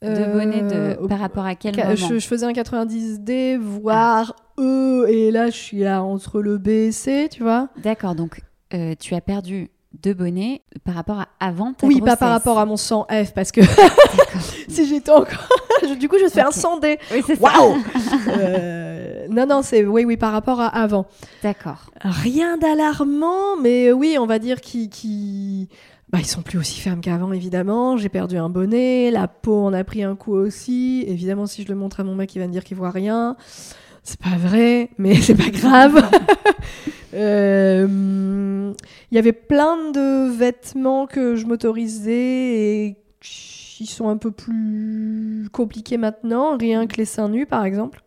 [0.04, 1.00] Deux Euh, bonnets de...
[1.00, 5.48] au- par rapport à quel moment je, je faisais un 90D, voire E, et là
[5.52, 7.70] je suis là entre le B et C, tu vois.
[7.78, 8.42] D'accord, donc
[8.74, 9.70] euh, tu as perdu
[10.02, 12.14] deux bonnets par rapport à avant ta oui, grossesse.
[12.14, 13.62] pas par rapport à mon sang F, parce que
[14.70, 15.50] si j'étais encore.
[16.00, 16.54] du coup, je fais un Ok.
[16.56, 16.98] 100D.
[17.14, 17.42] Oui, c'est ça.
[17.42, 17.76] Waouh
[18.30, 21.06] Euh, Non, non, c'est oui, oui, par rapport à avant.
[21.44, 21.92] D'accord.
[22.02, 25.70] Rien d'alarmant, mais oui, on va dire qu'ils qui...
[26.10, 27.98] bah, ils sont plus aussi fermes qu'avant, évidemment.
[27.98, 31.04] J'ai perdu un bonnet, la peau en a pris un coup aussi.
[31.08, 33.36] Évidemment, si je le montre à mon mec, il va me dire qu'il voit rien.
[34.04, 36.04] C'est pas vrai, mais c'est pas grave.
[37.14, 38.74] Euh,
[39.12, 42.12] Il y avait plein de vêtements que je m'autorisais
[42.88, 42.98] et
[43.86, 48.04] qui sont un peu plus compliqués maintenant, rien que les seins nus, par exemple.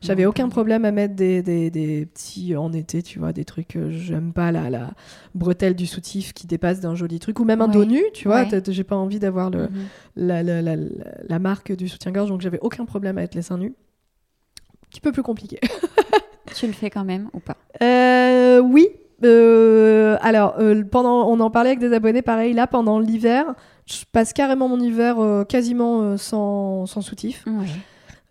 [0.00, 3.68] J'avais aucun problème à mettre des, des, des petits en été, tu vois, des trucs
[3.68, 4.90] que j'aime pas, la, la
[5.34, 7.72] bretelle du soutif qui dépasse d'un joli truc, ou même un Ouais.
[7.74, 8.62] dos nu, tu vois, Ouais.
[8.68, 9.68] j'ai pas envie d'avoir Mhm.
[10.16, 10.86] la, la, la, la-
[11.28, 13.74] la marque du soutien-gorge, donc j'avais aucun problème à être les seins nus.
[14.84, 15.58] Un petit peu plus compliqué.
[16.54, 17.56] Tu le fais quand même ou pas?
[17.82, 18.88] Euh, oui.
[19.22, 23.54] Euh, alors, euh, pendant, on en parlait avec des abonnés, pareil, là, pendant l'hiver,
[23.90, 27.44] je passe carrément mon hiver euh, quasiment euh, sans, sans soutif.
[27.46, 27.66] Ouais.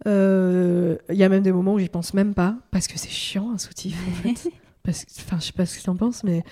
[0.07, 3.09] Euh, Il y a même des moments où j'y pense même pas, parce que c'est
[3.09, 4.49] chiant un soutif, en fait.
[4.83, 6.43] Parce que, enfin, je sais pas ce que tu en penses, mais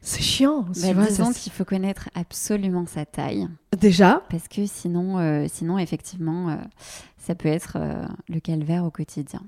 [0.00, 0.62] c'est chiant.
[0.80, 6.56] Bah, vois, disons qu'il faut connaître absolument sa taille, Déjà, parce que sinon, sinon effectivement,
[7.18, 7.76] ça peut être
[8.28, 9.42] le calvaire au quotidien.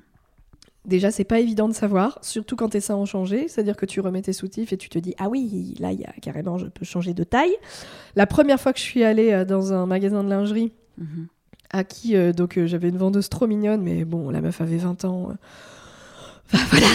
[0.84, 3.48] Déjà, c'est pas évident de savoir, surtout quand tes seins ont changé.
[3.48, 6.04] C'est-à-dire que tu remets tes soutifs et tu te dis ah oui, là, il y
[6.04, 7.54] a carrément, je peux changer de taille.
[8.16, 11.28] La première fois que je suis allée euh, dans un magasin de lingerie, Mhm.
[11.72, 14.76] à qui euh, donc euh, j'avais une vendeuse trop mignonne, mais bon, la meuf avait
[14.76, 15.30] 20 ans.
[15.30, 15.34] euh.
[16.52, 16.86] Enfin, voilà,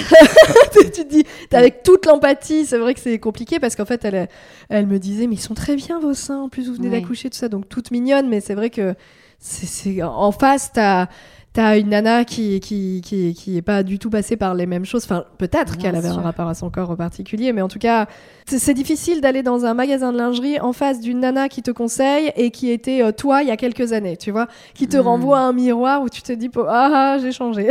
[0.74, 4.04] tu te dis, t'es avec toute l'empathie, c'est vrai que c'est compliqué parce qu'en fait,
[4.04, 4.28] elle,
[4.70, 7.00] elle me disait, mais ils sont très bien vos seins, en plus vous venez Ouais.
[7.00, 8.96] d'accoucher, tout ça, donc toute mignonne, mais c'est vrai que
[9.40, 11.08] c'est, en face, t'as,
[11.54, 14.86] t'as une nana qui, qui, qui, qui est pas du tout passée par les mêmes
[14.86, 16.20] choses, enfin, peut-être qu'elle avait sûr.
[16.20, 18.08] un rapport à son corps particulier, mais en tout cas,
[18.46, 22.32] c'est, difficile d'aller dans un magasin de lingerie en face d'une nana qui te conseille
[22.36, 25.02] et qui était euh, toi il y a quelques années, tu vois qui te Mm.
[25.02, 27.70] renvoie à un miroir où tu te dis ah j'ai changé.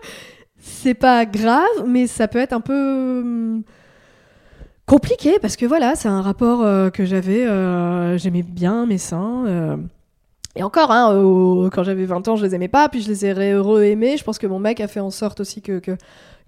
[0.58, 3.62] c'est pas grave, mais ça peut être un peu hum,
[4.84, 9.78] compliqué parce que voilà, c'est un rapport euh, que j'avais, euh, j'aimais bien mes seins.
[10.56, 11.12] Et encore, hein,
[11.72, 14.16] quand j'avais 20 ans, je les aimais pas, puis je les ai re-aimés.
[14.16, 15.96] Je pense que mon mec a fait en sorte aussi que, que,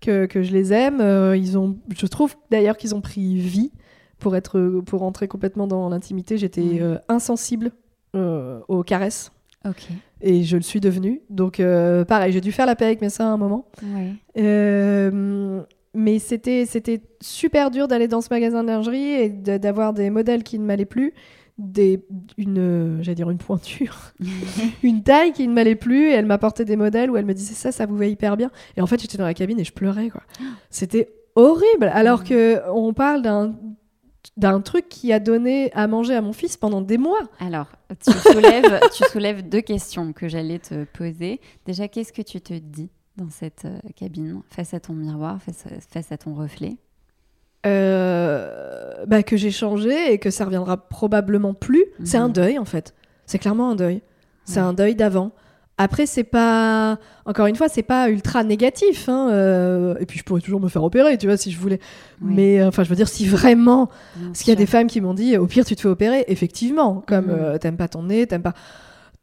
[0.00, 1.00] que, que je les aime.
[1.00, 3.70] Euh, ils ont, je trouve d'ailleurs qu'ils ont pris vie
[4.18, 6.38] pour, être, pour entrer complètement dans l'intimité.
[6.38, 7.72] J'étais euh, insensible
[8.16, 9.30] euh, aux caresses
[9.66, 9.88] Ok.
[10.22, 11.20] et je le suis devenue.
[11.28, 11.62] Donc
[12.08, 13.66] pareil, j'ai dû faire la paix avec mes seins à un moment.
[13.82, 14.14] Ouais.
[15.94, 20.44] Mais c'était c'était super dur d'aller dans ce magasin de lingerie et d'avoir des modèles
[20.44, 21.14] qui ne m'allaient plus,
[21.58, 22.04] des
[22.36, 23.96] une j'allais dire une pointure,
[24.82, 27.54] une taille qui ne m'allait plus et elle m'apportait des modèles où elle me disait
[27.54, 29.72] ça ça vous va hyper bien et en fait j'étais dans la cabine et je
[29.72, 30.22] pleurais quoi.
[30.70, 32.24] C'était horrible alors Mm.
[32.24, 33.56] que on parle d'un
[34.36, 37.20] d'un truc qui a donné à manger à mon fils pendant des mois.
[37.40, 37.66] Alors,
[38.04, 41.40] tu soulèves, tu soulèves deux questions que j'allais te poser.
[41.66, 45.66] Déjà, qu'est-ce que tu te dis dans cette euh, cabine, face à ton miroir, face
[45.66, 46.76] à, face à ton reflet?
[47.66, 51.84] Euh, bah, que j'ai changé et que ça reviendra probablement plus.
[52.04, 52.32] C'est un Mhm.
[52.34, 52.94] deuil en fait.
[53.26, 54.02] C'est clairement un deuil.
[54.44, 54.66] C'est Ouais.
[54.66, 55.32] un deuil d'avant.
[55.80, 56.98] Après, c'est pas.
[57.24, 59.08] Encore une fois, c'est pas ultra négatif.
[59.08, 61.78] hein, euh, Et puis, je pourrais toujours me faire opérer, tu vois, si je voulais.
[62.20, 63.88] Oui, Mais euh, enfin, je veux dire, si vraiment.
[64.16, 65.88] bien Parce qu'il y a des femmes qui m'ont dit, au pire, tu te fais
[65.88, 66.24] opérer.
[66.26, 67.30] Effectivement, comme Mhm.
[67.38, 68.54] euh, t'aimes pas ton nez, t'aimes pas.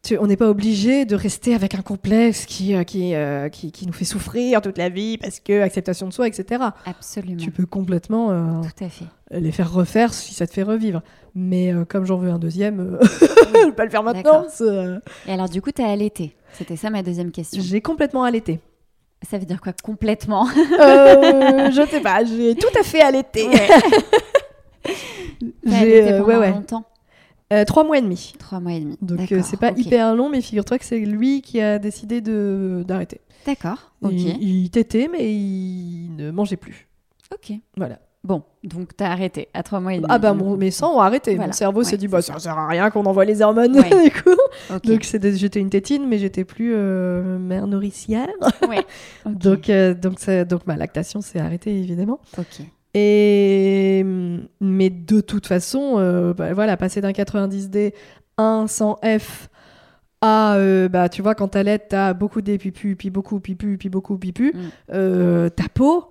[0.05, 3.71] Tu- on n'est pas obligé de rester avec un complexe qui, euh, qui, euh, qui,
[3.71, 6.63] qui nous fait souffrir toute la vie parce que acceptation de soi, etc.
[6.85, 7.41] Absolument.
[7.41, 9.05] Tu peux complètement euh, Tout à fait.
[9.31, 11.01] les faire refaire si ça te fait revivre.
[11.33, 14.45] Mais euh, comme j'en veux un deuxième, je vais pas le faire maintenant.
[15.27, 16.35] Et alors, du coup, tu as allaité.
[16.53, 17.59] C'était ça ma deuxième question.
[17.63, 18.59] J'ai complètement allaité.
[19.27, 20.45] Ça veut dire quoi complètement?
[20.45, 23.47] Je sais pas, j'ai tout à fait allaité.
[23.47, 23.67] Ouais.
[25.65, 26.51] J'ai, allaité pendant ouais, ouais.
[26.51, 26.85] longtemps
[27.53, 28.33] Euh, trois mois et demi.
[28.39, 28.97] Trois mois et demi.
[29.01, 32.83] Donc euh, c'est pas hyper long, mais figure-toi que c'est lui qui a décidé de
[32.87, 33.21] d'arrêter.
[33.45, 34.11] D'accord, ok.
[34.13, 36.87] Il, il tétait, mais il ne mangeait plus.
[37.33, 37.53] Ok.
[37.77, 37.99] Voilà.
[38.23, 40.07] Bon, donc t'as arrêté à trois mois et demi.
[40.09, 41.35] Ah bah mon, mes sangs ont arrêté.
[41.35, 41.49] Voilà.
[41.49, 42.33] Mon cerveau Ouais, s'est dit bah ça.
[42.33, 44.03] ça sert à rien qu'on envoie les hormones Ouais.
[44.09, 44.35] du coup.
[44.73, 44.83] Ok.
[44.87, 48.27] Donc j'étais une tétine, mais j'étais plus euh, mère nourricière.
[48.67, 48.83] Ouais.
[49.31, 50.17] Donc euh, donc
[50.49, 52.19] donc ma lactation s'est arrêtée évidemment.
[52.39, 52.61] Ok.
[52.99, 54.03] Et
[54.61, 57.93] mais de toute façon, euh, bah, voilà, passer d'un 90D
[58.37, 59.49] 1 sans F
[60.21, 63.89] à euh, bah tu vois quand t'allaites t'as beaucoup de pipu puis beaucoup pipu puis
[63.89, 64.59] beaucoup pipu Mm.
[64.93, 66.05] euh, ta peau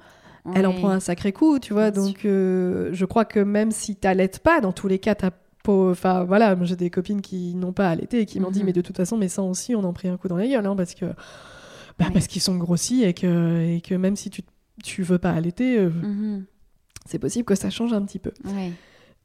[0.54, 3.96] elle en prend un sacré coup tu vois Bien donc je crois que même si
[3.96, 5.30] t'allaites pas dans tous les cas ta
[5.62, 8.66] peau enfin voilà j'ai des copines qui n'ont pas allaité et qui m'ont dit Mhm.
[8.66, 10.66] mais de toute façon mes sangs aussi on en pris un coup dans la gueule
[10.66, 11.06] hein, parce que
[11.98, 14.42] bah, parce qu'ils sont grossis et que et que même si tu
[14.82, 16.44] tu veux pas allaiter Mhm.
[17.04, 18.72] C'est possible que ça change un petit peu Ouais.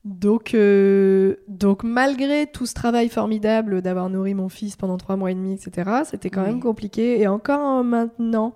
[0.05, 5.31] donc, euh, donc malgré tout ce travail formidable d'avoir nourri mon fils pendant trois mois
[5.31, 6.47] et demi, etc., c'était quand Oui.
[6.49, 7.19] même compliqué.
[7.21, 8.53] Et encore maintenant,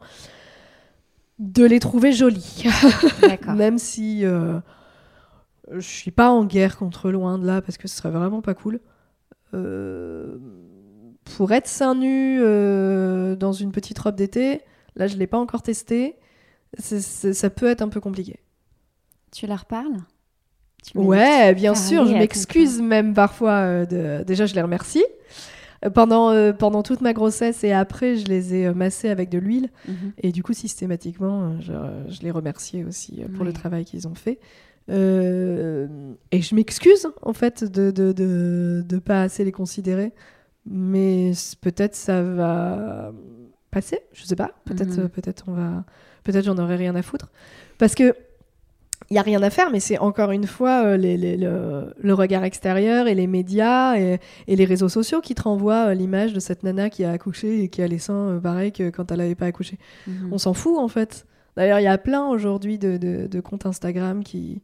[1.39, 2.63] de les trouver jolis.
[3.21, 3.53] D'accord.
[3.55, 4.59] même si euh,
[5.71, 8.53] je suis pas en guerre contre loin de là, parce que ce serait vraiment pas
[8.53, 8.79] cool.
[9.53, 10.37] Euh,
[11.35, 14.61] pour être seins nus euh, dans une petite robe d'été,
[14.95, 16.15] là je l'ai pas encore testé,
[16.77, 18.39] ça peut être un peu compliqué.
[19.33, 19.97] Tu leur parles?
[20.85, 23.51] Tu Ouais, bien sûr, je m'excuse même parfois.
[23.51, 24.23] euh, de...
[24.25, 25.03] Déjà, je les remercie.
[25.85, 29.37] Euh, Pendant, euh, pendant toute ma grossesse et après, je les ai massés avec de
[29.37, 29.69] l'huile.
[29.87, 30.13] Mhm.
[30.21, 31.73] Et du coup, systématiquement, je,
[32.09, 34.39] je les remerciais aussi pour le travail qu'ils ont fait.
[34.89, 35.87] Euh,
[36.31, 40.11] et je m'excuse, en fait, de ne de, de, de pas assez les considérer.
[40.65, 43.11] Mais peut-être ça va
[43.71, 44.51] passer, je sais pas.
[44.65, 45.09] Peut-être Mhm.
[45.09, 45.83] peut-être on va...
[46.23, 47.29] Peut-être j'en aurai rien à foutre.
[47.77, 48.15] Parce que
[49.09, 51.93] il y a rien à faire, mais c'est encore une fois euh, les- les- le,
[51.99, 55.93] le regard extérieur et les médias et, et les réseaux sociaux qui te renvoient euh,
[55.93, 58.89] l'image de cette nana qui a accouché et qui a les seins euh, pareil que
[58.89, 59.77] quand elle n'avait pas accouché.
[60.07, 60.29] Mhm.
[60.31, 61.25] On s'en fout en fait.
[61.57, 64.61] D'ailleurs, il y a plein aujourd'hui de, de- de comptes Instagram qui,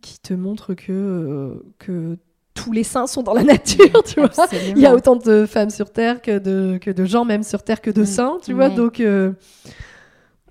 [0.00, 2.16] qui te montrent que, que
[2.54, 4.30] tous les seins sont dans la nature, tu vois.
[4.70, 7.62] Il y a autant de femmes sur Terre que de, que de gens même sur
[7.62, 8.06] Terre que de Mm.
[8.06, 8.68] seins, tu vois.
[8.68, 8.74] Ouais.
[8.74, 9.00] Donc,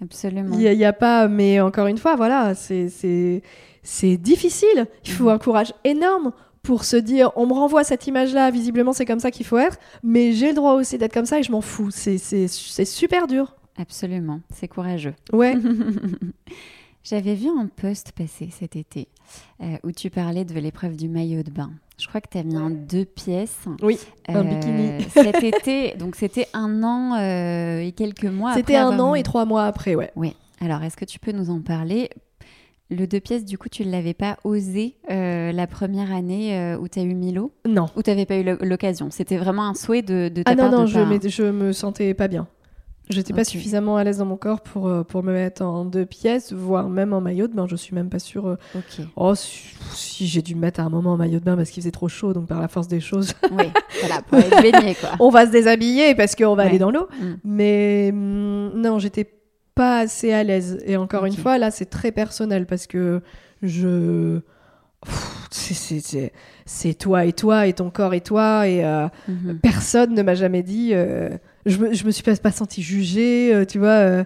[0.04, 0.54] Absolument.
[0.54, 1.28] il n'y a, il y a pas...
[1.28, 3.42] Mais encore une fois, voilà, c'est- c'est
[3.86, 4.88] c'est difficile.
[5.06, 5.30] Il faut Mhm.
[5.32, 9.30] un courage énorme pour se dire, on me renvoie cette image-là, visiblement c'est comme ça
[9.32, 11.90] qu'il faut être, mais j'ai le droit aussi d'être comme ça et je m'en fous.
[11.92, 13.56] C'est- C'est c'est super dur.
[13.78, 14.40] Absolument.
[14.54, 15.16] C'est courageux.
[15.34, 15.56] Ouais.
[17.04, 19.10] J'avais vu un post passer cet été
[19.62, 21.72] euh, où tu parlais de l'épreuve du maillot de bain.
[22.00, 23.66] Je crois que tu as mis en deux pièces.
[23.82, 25.04] Oui, un Euh, bikini.
[25.10, 28.54] cet été, donc c'était un an euh, et quelques mois.
[28.54, 30.12] C'était un an et trois mois après, ouais.
[30.16, 30.34] Oui.
[30.62, 32.10] Alors, est-ce que tu peux nous en parler?
[32.90, 36.78] Le deux pièces, du coup, tu ne l'avais pas osé euh, la première année euh,
[36.78, 37.52] où tu as eu Milo?
[37.68, 37.88] Non.
[37.98, 39.10] Ou tu n'avais pas eu lo- l'occasion?
[39.10, 41.44] C'était vraiment un souhait de, de ta Ah non, part non, de je, pas- je
[41.44, 42.48] me sentais pas bien.
[43.10, 43.48] J'étais pas Ok.
[43.48, 46.88] suffisamment à l'aise dans mon corps pour, euh, pour me mettre en deux pièces, voire
[46.90, 47.68] même en maillot de bain.
[47.68, 48.48] Je suis même pas sûre.
[48.48, 48.58] euh.
[49.18, 51.70] Oh, si, si j'ai dû me mettre à un moment en maillot de bain parce
[51.70, 53.66] qu'il faisait trop chaud, donc par la force des choses, Oui,
[54.00, 55.10] voilà, pour être baigné, quoi.
[55.20, 56.70] on va se déshabiller parce qu'on va Ouais.
[56.70, 57.08] aller dans l'eau.
[57.22, 57.26] Mm.
[57.44, 59.30] Mais hum, non, j'étais
[59.76, 60.82] pas assez à l'aise.
[60.86, 63.22] Et encore une fois, là, c'est très personnel parce que
[63.62, 64.40] je.
[65.52, 69.60] C'est- toi et toi et ton corps et toi et euh, Mhm.
[69.62, 70.92] personne ne m'a jamais dit.
[70.94, 71.30] euh,
[71.66, 73.88] je, me, je me suis pas, pas sentie jugée, euh, tu vois.
[73.90, 74.24] euh,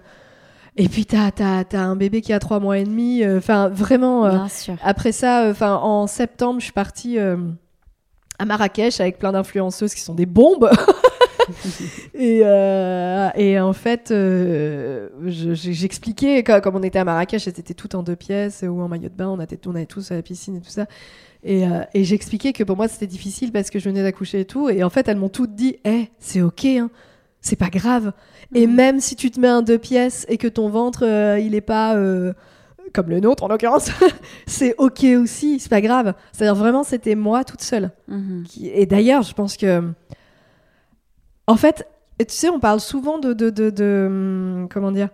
[0.76, 3.24] et puis t'as as, un bébé qui a trois mois et demi.
[3.24, 4.26] euh, Enfin, vraiment.
[4.26, 4.76] euh, Bien sûr.
[4.84, 10.14] après ça, enfin en septembre, je suis partie à Marrakech avec plein d'influenceuses qui sont
[10.16, 10.70] des bombes.
[12.14, 12.40] et,
[13.36, 15.10] et en fait, je-
[15.54, 19.16] j'expliquais, comme on était à Marrakech, c'était tout en deux pièces ou en maillot de
[19.16, 20.86] bain, on, était, on allait tous à la piscine et tout ça.
[21.44, 24.70] Et, et j'expliquais que pour moi, c'était difficile parce que je venais d'accoucher et tout.
[24.70, 26.90] Et en fait, elles m'ont toutes dit Eh, c'est ok, hein,
[27.42, 28.12] c'est pas grave.
[28.54, 31.56] Et même si tu te mets en deux pièces et que ton ventre, euh, il
[31.56, 31.96] est pas.
[31.96, 32.34] euh,
[32.94, 33.92] comme le nôtre en l'occurrence,
[34.48, 36.14] c'est ok aussi, c'est pas grave.
[36.32, 37.92] C'est-à-dire vraiment, c'était moi toute seule.
[38.08, 38.44] Mhm.
[38.48, 39.84] Qui- Et d'ailleurs, je pense que.
[41.48, 41.88] En fait,
[42.20, 43.34] tu sais, on parle souvent de.
[43.34, 45.10] de, de, de, hum, comment dire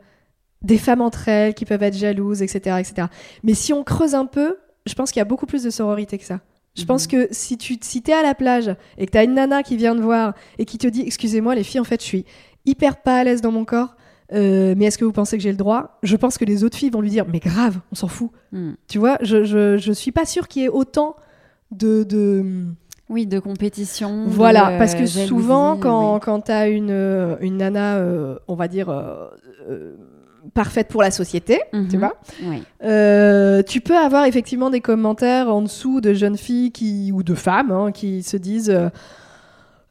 [0.61, 2.77] Des femmes entre elles qui peuvent être jalouses, etc.
[2.79, 3.07] etc.
[3.43, 6.17] Mais si on creuse un peu, je pense qu'il y a beaucoup plus de sororité
[6.17, 6.39] que ça.
[6.75, 6.87] Je Mhm.
[6.87, 9.61] pense que si tu si es à la plage et que tu as une nana
[9.63, 12.25] qui vient te voir et qui te dit Excusez-moi, les filles, en fait, je suis
[12.65, 13.95] hyper pas à l'aise dans mon corps,
[14.33, 15.99] euh, mais est-ce que vous pensez que j'ai le droit?
[16.01, 18.31] Je pense que les autres filles vont lui dire Mais grave, on s'en fout.
[18.51, 18.75] Mhm.
[18.87, 21.15] Tu vois, je, je, je suis pas sûre qu'il y ait autant
[21.71, 22.65] de, de,
[23.09, 24.23] Oui, de compétition.
[24.25, 26.19] Voilà, de, parce que euh, jalousie, souvent, quand, oui.
[26.23, 28.89] quand tu as une, euh, une nana, euh, on va dire,
[30.53, 31.99] parfaite pour la société, tu Mhm.
[31.99, 32.13] vois,
[32.43, 32.63] Oui.
[32.83, 37.33] euh, tu peux avoir effectivement des commentaires en dessous de jeunes filles qui, ou de
[37.35, 38.89] femmes hein, qui se disent euh,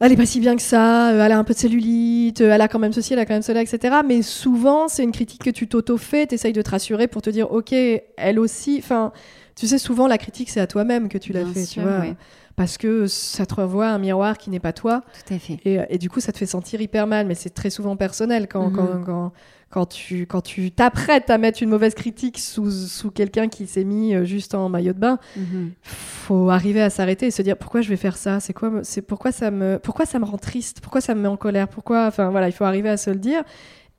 [0.01, 2.61] Elle est pas si bien que ça, euh, elle a un peu de cellulite, elle
[2.61, 3.99] a quand même ceci, elle a quand même cela, etc.
[4.05, 7.31] Mais souvent, c'est une critique que tu t'auto-fais, tu essayes de te rassurer pour te
[7.31, 8.79] dire Ok, elle aussi.
[8.83, 9.13] Enfin,
[9.55, 12.01] tu sais, souvent, la critique, c'est à toi-même que tu l'as fait, sûr, tu vois.
[12.01, 12.17] ouais.
[12.57, 15.03] Parce que ça te renvoie à un miroir qui n'est pas toi.
[15.27, 15.59] Tout à fait.
[15.65, 18.49] Et, et du coup, ça te fait sentir hyper mal, mais c'est très souvent personnel
[18.49, 18.73] quand, Mhm.
[18.75, 19.33] quand, quand,
[19.73, 23.85] quand tu quand tu t'apprêtes à mettre une mauvaise critique sous, sous quelqu'un qui s'est
[23.85, 25.19] mis euh, juste en maillot de bain.
[25.37, 25.73] Mhm.
[25.83, 28.39] Faut arriver à s'arrêter et se dire pourquoi je vais faire ça?
[28.39, 30.81] C'est quoi C'est pourquoi ça me pourquoi ça me rend triste?
[30.83, 31.69] Pourquoi ça me met en colère?
[31.69, 33.43] Pourquoi Enfin voilà, il faut arriver à se le dire.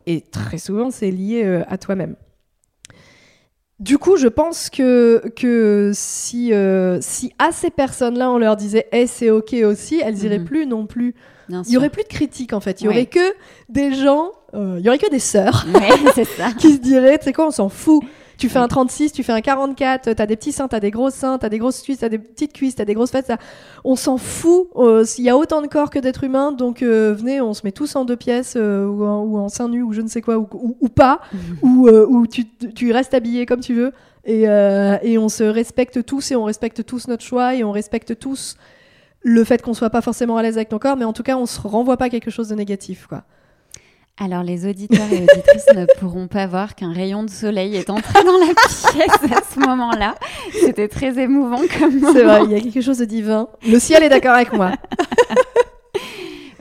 [0.06, 2.16] Et très souvent, c'est lié euh, à toi-même.
[3.80, 8.88] Du coup, je pense que, que si, euh, si à ces personnes-là, on leur disait
[8.92, 10.46] Eh, c'est OK aussi, elles iraient Mhm.
[10.46, 11.16] plus non plus
[11.50, 11.80] Bien il y sûr.
[11.80, 12.82] aurait plus de critiques en fait.
[12.82, 12.94] Il y Ouais.
[12.94, 13.34] aurait que
[13.70, 16.52] des gens, euh, il y aurait que des sœurs Ouais, c'est ça.
[16.52, 18.04] qui se diraient, tu sais quoi, on s'en fout.
[18.36, 18.66] Tu fais Ouais.
[18.66, 21.50] un 36, tu fais un 44, t'as des petits seins, t'as des gros seins, t'as
[21.50, 23.30] des grosses cuisses, t'as des petites cuisses, t'as des grosses fesses.
[23.84, 24.70] On s'en fout.
[24.76, 27.62] euh, S'il y a autant de corps que d'êtres humains, donc euh, venez, on se
[27.64, 30.08] met tous en deux pièces euh, ou, en, ou en seins nus ou je ne
[30.08, 31.20] sais quoi, ou, ou- ou pas,
[31.62, 32.46] ou, euh, ou tu,
[32.76, 33.94] tu restes habillé comme tu veux.
[34.26, 37.72] Et, euh, et on se respecte tous et on respecte tous notre choix et on
[37.72, 38.56] respecte tous
[39.22, 41.38] le fait qu'on soit pas forcément à l'aise avec ton corps, mais en tout cas,
[41.38, 43.24] on se renvoie pas quelque chose de négatif, quoi.
[44.20, 48.24] Alors, les auditeurs et auditrices ne pourront pas voir qu'un rayon de soleil est entré
[48.24, 50.16] dans la pièce à ce moment-là.
[50.52, 52.14] C'était très émouvant comme moment.
[52.14, 53.48] C'est vrai, il y a quelque chose de divin.
[53.68, 54.72] Le ciel est d'accord avec moi.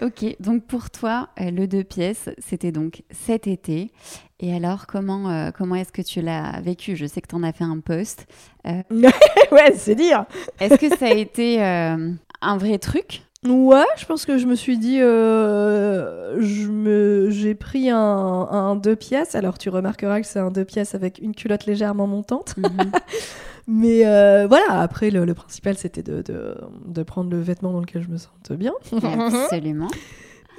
[0.02, 3.92] Ok, donc pour toi, euh, le deux pièces, c'était donc cet été.
[4.40, 6.96] Et alors, comment, euh, comment est-ce que tu l'as vécu?
[6.96, 8.26] Je sais que tu en as fait un post.
[8.64, 10.24] ouais, c'est dire.
[10.58, 13.22] Est-ce que ça a été euh, un vrai truc?
[13.44, 18.76] Ouais, je pense que je me suis dit, euh, je me, j'ai pris un, un
[18.76, 19.34] deux pièces.
[19.34, 22.56] Alors tu remarqueras que c'est un deux pièces avec une culotte légèrement montante.
[22.56, 22.92] Mhm.
[23.68, 27.80] Mais euh, voilà, après le, le principal c'était de, de, de prendre le vêtement dans
[27.80, 28.72] lequel je me sente bien.
[29.02, 29.88] Absolument.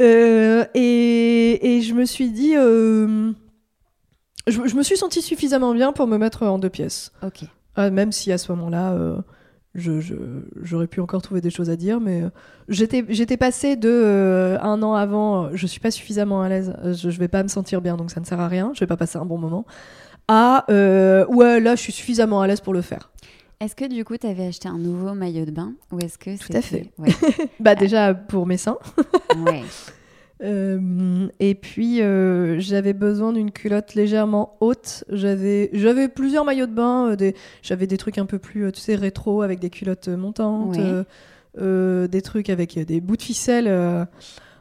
[0.01, 3.31] Euh, et, et je me suis dit, je,
[4.47, 7.11] je me suis sentie suffisamment bien pour me mettre en deux pièces.
[7.21, 7.43] Ok.
[7.75, 8.97] Ah, même si à ce moment-là,
[9.75, 10.15] euh, je, je-
[10.61, 12.29] j'aurais pu encore trouver des choses à dire, mais euh,
[12.69, 16.75] j'étais, j'étais passée de euh, un an avant, euh, je suis pas suffisamment à l'aise,
[16.83, 18.87] je, je vais pas me sentir bien, donc ça ne sert à rien, je vais
[18.87, 19.65] pas passer un bon moment,
[20.27, 23.11] à euh, ouais, là, je suis suffisamment à l'aise pour le faire.
[23.59, 26.37] Est-ce que du coup, tu avais acheté un nouveau maillot de bain Ou est-ce que
[26.37, 26.91] Tout à fait.
[26.97, 27.09] Ouais.
[27.61, 28.77] Bah, déjà pour mes seins.
[29.45, 29.61] ouais.
[30.43, 35.03] Euh, et puis, euh, j'avais besoin d'une culotte légèrement haute.
[35.09, 37.11] J'avais, j'avais plusieurs maillots de bain.
[37.11, 40.77] euh, des, j'avais des trucs un peu plus, tu sais, rétro avec des culottes montantes.
[41.55, 44.07] Des trucs avec des bouts de ficelle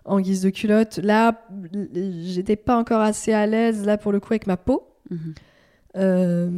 [0.05, 0.99] en guise de culotte.
[0.99, 1.47] Là,
[2.23, 4.89] j'étais pas encore assez à l'aise, là, pour le coup, avec ma peau.
[5.11, 5.35] Mhm.
[5.97, 6.49] Euh,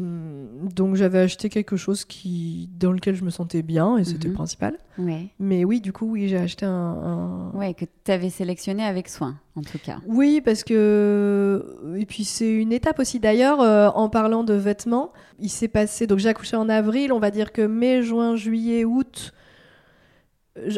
[0.75, 4.33] donc, j'avais acheté quelque chose qui, dans lequel je me sentais bien, et c'était Mhm.
[4.33, 4.79] le principal.
[4.99, 5.27] Ouais.
[5.41, 9.09] Mais oui, du coup, oui, j'ai acheté un- un, Ouais, que tu avais sélectionné avec
[9.09, 9.99] soin, en tout cas.
[10.07, 11.95] Oui, parce que.
[11.97, 13.19] Et puis c'est une étape aussi.
[13.21, 16.07] D'ailleurs, euh, en parlant de vêtements, il s'est passé.
[16.07, 19.33] Donc j'ai accouché en avril, on va dire que mai, juin, juillet, août.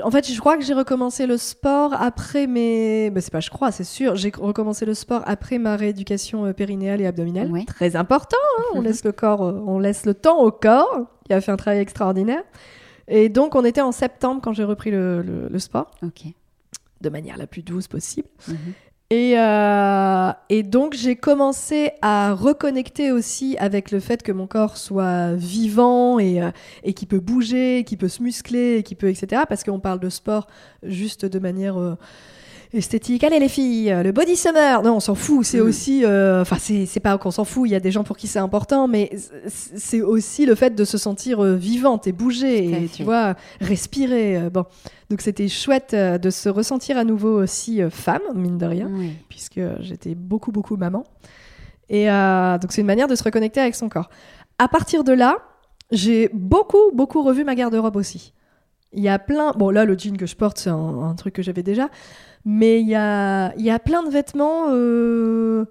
[0.03, 3.11] En fait, je crois que j'ai recommencé le sport après mes.
[3.11, 4.17] Bah, c'est pas, je crois, c'est sûr.
[4.17, 7.51] J'ai recommencé le sport après ma rééducation euh, périnéale et abdominale.
[7.51, 7.65] Ouais.
[7.67, 8.39] Très important.
[8.59, 11.01] hein, on laisse le corps, euh, on laisse le temps au corps.
[11.29, 12.43] Il a fait un travail extraordinaire.
[13.09, 16.23] Et donc, on était en septembre quand j'ai repris le- le- le sport, Ok.
[17.03, 18.29] de manière la plus douce possible.
[18.49, 18.57] Mhm.
[19.11, 24.77] Et, euh, et donc j'ai commencé à reconnecter aussi avec le fait que mon corps
[24.77, 26.51] soit vivant et, euh,
[26.83, 29.43] et qui peut bouger, qui peut se muscler, qui peut etc.
[29.49, 30.49] Parce qu'on parle de sport
[30.83, 31.95] juste de manière euh,
[32.73, 33.25] esthétique.
[33.25, 34.83] Allez les filles, le body summer.
[34.83, 35.45] Non, on s'en fout.
[35.45, 35.67] C'est Mm.
[35.67, 37.69] aussi, euh, enfin c'est c'est pas qu'on s'en fout.
[37.69, 39.11] Il y a des gens pour qui c'est important, mais
[39.47, 42.89] c'est aussi le fait de se sentir euh, vivante et bouger et fait.
[42.89, 44.37] tu vois respirer.
[44.37, 44.65] euh, bon,
[45.11, 48.91] donc c'était chouette de se ressentir à nouveau aussi femme, mine de rien
[49.29, 51.05] puisque j'étais beaucoup, beaucoup maman.
[51.89, 54.11] Et euh, donc, c'est une manière de se reconnecter avec son corps.
[54.59, 55.37] À partir de là,
[55.93, 58.33] j'ai beaucoup, beaucoup revu ma garde-robe aussi.
[58.93, 59.53] Il y a plein.
[59.53, 61.89] Bon, là, le jean que je porte, c'est un, un truc que j'avais déjà.
[62.45, 64.67] Mais il y a, il y a plein de vêtements.
[64.69, 65.65] euh,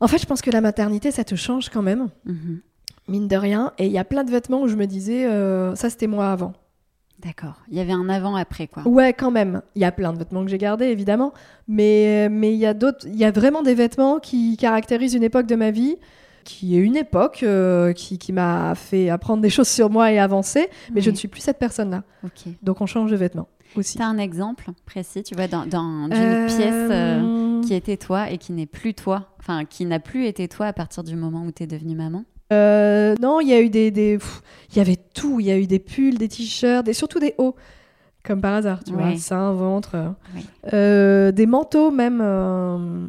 [0.00, 2.60] En fait, je pense que la maternité, ça te change quand même, Mhm.
[3.08, 3.72] mine de rien.
[3.78, 6.30] Et il y a plein de vêtements où je me disais, euh, ça, c'était moi
[6.30, 6.52] avant.
[7.24, 7.54] D'accord.
[7.70, 8.86] Il y avait un avant-après, quoi.
[8.86, 9.62] Ouais, quand même.
[9.74, 11.32] Il y a plein de vêtements que j'ai gardés, évidemment.
[11.66, 13.06] Mais mais il y a d'autres.
[13.06, 15.96] Il y a vraiment des vêtements qui caractérisent une époque de ma vie
[16.46, 20.18] qui est une époque euh, qui, qui m'a fait apprendre des choses sur moi et
[20.18, 22.04] avancer, mais je ne suis plus cette personne-là.
[22.62, 23.98] Donc on change de vêtements aussi.
[23.98, 28.30] T'as un exemple précis, tu vois, dans, dans- d'une Euh, pièce euh, qui était toi
[28.30, 31.44] et qui n'est plus toi, enfin qui n'a plus été toi à partir du moment
[31.44, 32.24] où t'es devenue maman?
[32.52, 34.18] Euh, non, il y a eu des, des-
[34.70, 35.40] il y avait tout.
[35.40, 37.56] Il y a eu des pulls, des t-shirts, et surtout des hauts,
[38.24, 39.16] comme par hasard, tu Ouais.
[39.16, 40.08] vois, ventre, euh.
[40.34, 40.46] Oui.
[40.72, 43.06] Euh, des manteaux même euh,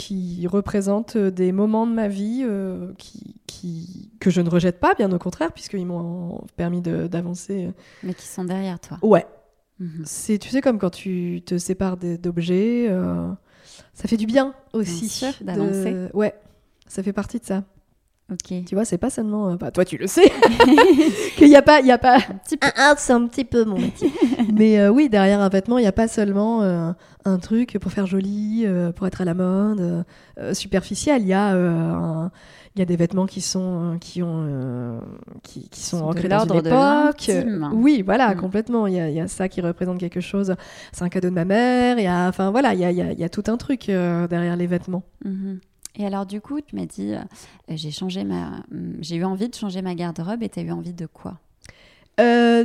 [0.00, 4.94] qui représentent des moments de ma vie euh, qui, qui que je ne rejette pas,
[4.94, 7.70] bien au contraire, puisqu'ils m'ont permis d'avancer.
[8.02, 8.98] Mais qui sont derrière toi.
[9.02, 9.26] Ouais,
[9.78, 10.02] Mhm.
[10.04, 13.30] c'est tu sais comme quand tu te sépares d'objets, euh,
[13.94, 15.08] ça fait du bien aussi.
[15.40, 16.08] D'avancer.
[16.12, 16.34] Ouais,
[16.86, 17.64] ça fait partie de ça.
[18.30, 18.64] Ok.
[18.64, 19.50] Tu vois, c'est pas seulement.
[19.50, 20.30] euh, bah, toi, tu le sais.
[21.36, 21.80] Qu'il n'y a pas.
[21.80, 22.16] Il y a pas...
[22.16, 22.68] Un petit peu.
[22.76, 24.10] Ah, c'est un petit peu mon métier.
[24.54, 26.92] Mais euh, oui, derrière un vêtement, il n'y a pas seulement euh,
[27.24, 30.04] un truc pour faire joli, euh, pour être à la mode,
[30.52, 31.22] superficiel.
[31.22, 32.30] Il y, a, un-
[32.76, 34.98] il y a des vêtements qui sont, qui ont, euh,
[35.42, 37.30] qui, qui sont Sont ancrés dans une époque.
[37.74, 38.38] oui, voilà, Mm.
[38.38, 38.86] complètement.
[38.86, 40.54] Il y, a, il y a ça qui représente quelque chose.
[40.92, 41.98] C'est un cadeau de ma mère.
[41.98, 43.44] Il y a, enfin voilà, il y a, il y a- il y a tout
[43.48, 45.02] un truc euh, derrière les vêtements.
[45.24, 45.58] Mhm.
[45.96, 47.20] Et alors du coup, tu m'as dit, euh,
[47.68, 50.92] j'ai changé ma, hum, j'ai eu envie de changer ma garde-robe et t'as eu envie
[50.92, 51.38] de quoi?
[52.20, 52.64] Euh,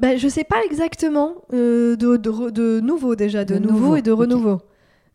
[0.00, 1.34] ben, je sais pas exactement.
[1.52, 4.60] euh, de, de, nouveau déjà, de, De nouveau, nouveau, et de renouveau.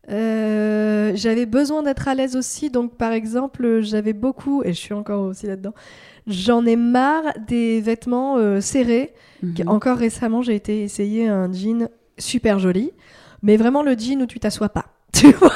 [0.10, 4.94] Euh, j'avais besoin d'être à l'aise aussi, donc par exemple, j'avais beaucoup, et je suis
[4.94, 5.74] encore aussi là-dedans,
[6.28, 9.14] j'en ai marre des vêtements serrés.
[9.44, 9.68] Mhm.
[9.68, 12.92] Encore récemment, j'ai été essayer un jean super joli,
[13.42, 14.86] mais vraiment le jean où tu t'assois pas.
[15.14, 15.52] Tu vois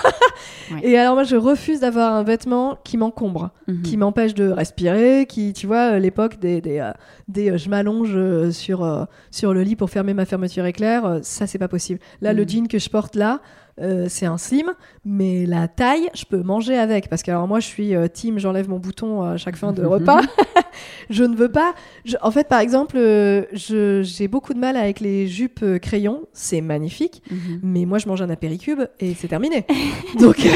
[0.71, 0.79] Ouais.
[0.87, 3.81] Et alors moi, je refuse d'avoir un vêtement qui m'encombre Mhm.
[3.81, 6.91] qui m'empêche de respirer, qui, tu vois, euh, l'époque des, des, euh,
[7.27, 8.17] des, euh, je m'allonge
[8.51, 11.99] sur, euh, sur le lit pour fermer ma fermeture éclair, ça c'est pas possible.
[12.21, 12.49] Là, le Mhm.
[12.49, 13.41] jean que je porte là,
[13.81, 14.71] euh, c'est un slim,
[15.05, 18.39] mais la taille, je peux manger avec, parce que alors moi je suis euh, team,
[18.39, 20.21] j'enlève mon bouton à chaque fin de repas.
[21.09, 21.73] je ne veux pas.
[22.05, 26.21] je- en fait, par exemple, euh, j'ai beaucoup de mal avec les jupes euh, crayons,
[26.33, 27.23] c'est magnifique.
[27.31, 27.59] Mhm.
[27.63, 29.65] Mais moi, je mange un apéricube et c'est terminé.
[30.19, 30.49] Donc, euh,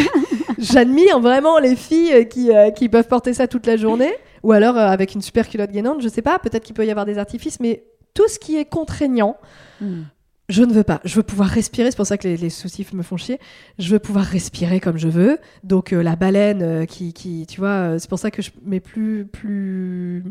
[0.58, 4.14] j'admire vraiment les filles euh, qui, euh, qui peuvent porter ça toute la journée.
[4.44, 6.92] Ou alors euh, avec une super culotte gainante, je sais pas, peut-être qu'il peut y
[6.92, 9.38] avoir des artifices, mais tout ce qui est contraignant,
[9.82, 10.06] Mhm.
[10.48, 11.02] Je ne veux pas.
[11.06, 13.40] Je veux pouvoir respirer, c'est pour ça que les, les soucis me font chier.
[13.80, 15.40] Je veux pouvoir respirer comme je veux.
[15.64, 18.52] Donc, euh, la baleine euh, qui, qui, tu vois, euh, c'est pour ça que je
[18.64, 20.24] mets plus, plus,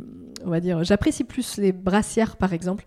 [0.45, 2.85] on va dire, j'apprécie plus les brassières, par exemple.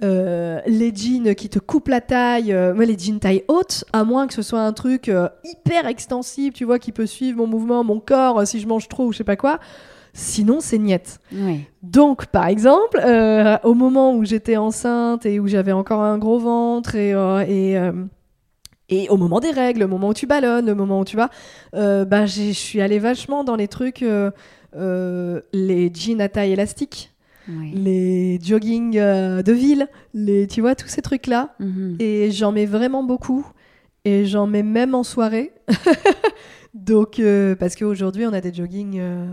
[0.00, 4.34] Les jeans qui te coupent la taille, moi les jeans taille haute, à moins que
[4.34, 5.10] ce soit un truc
[5.44, 9.06] hyper extensible, tu vois, qui peut suivre mon mouvement, mon corps, si je mange trop
[9.06, 9.58] ou je sais pas quoi.
[10.18, 11.20] Sinon, c'est niette.
[11.82, 16.40] Donc, par exemple, euh, au moment où j'étais enceinte et où j'avais encore un gros
[16.40, 17.92] ventre et, euh, et, euh,
[18.88, 21.30] et au moment des règles, au moment où tu ballonnes, le moment où tu vas,
[21.72, 24.04] bah, je suis allée vachement dans les trucs,
[24.74, 27.12] les jeans à taille élastique
[27.72, 31.54] les jogging de ville, les, tu vois, tous ces trucs-là.
[31.60, 31.96] Mhm.
[31.98, 33.46] Et j'en mets vraiment beaucoup.
[34.04, 35.52] Et j'en mets même en soirée.
[36.86, 39.26] Donc, euh, parce qu'aujourd'hui, on a des joggings euh,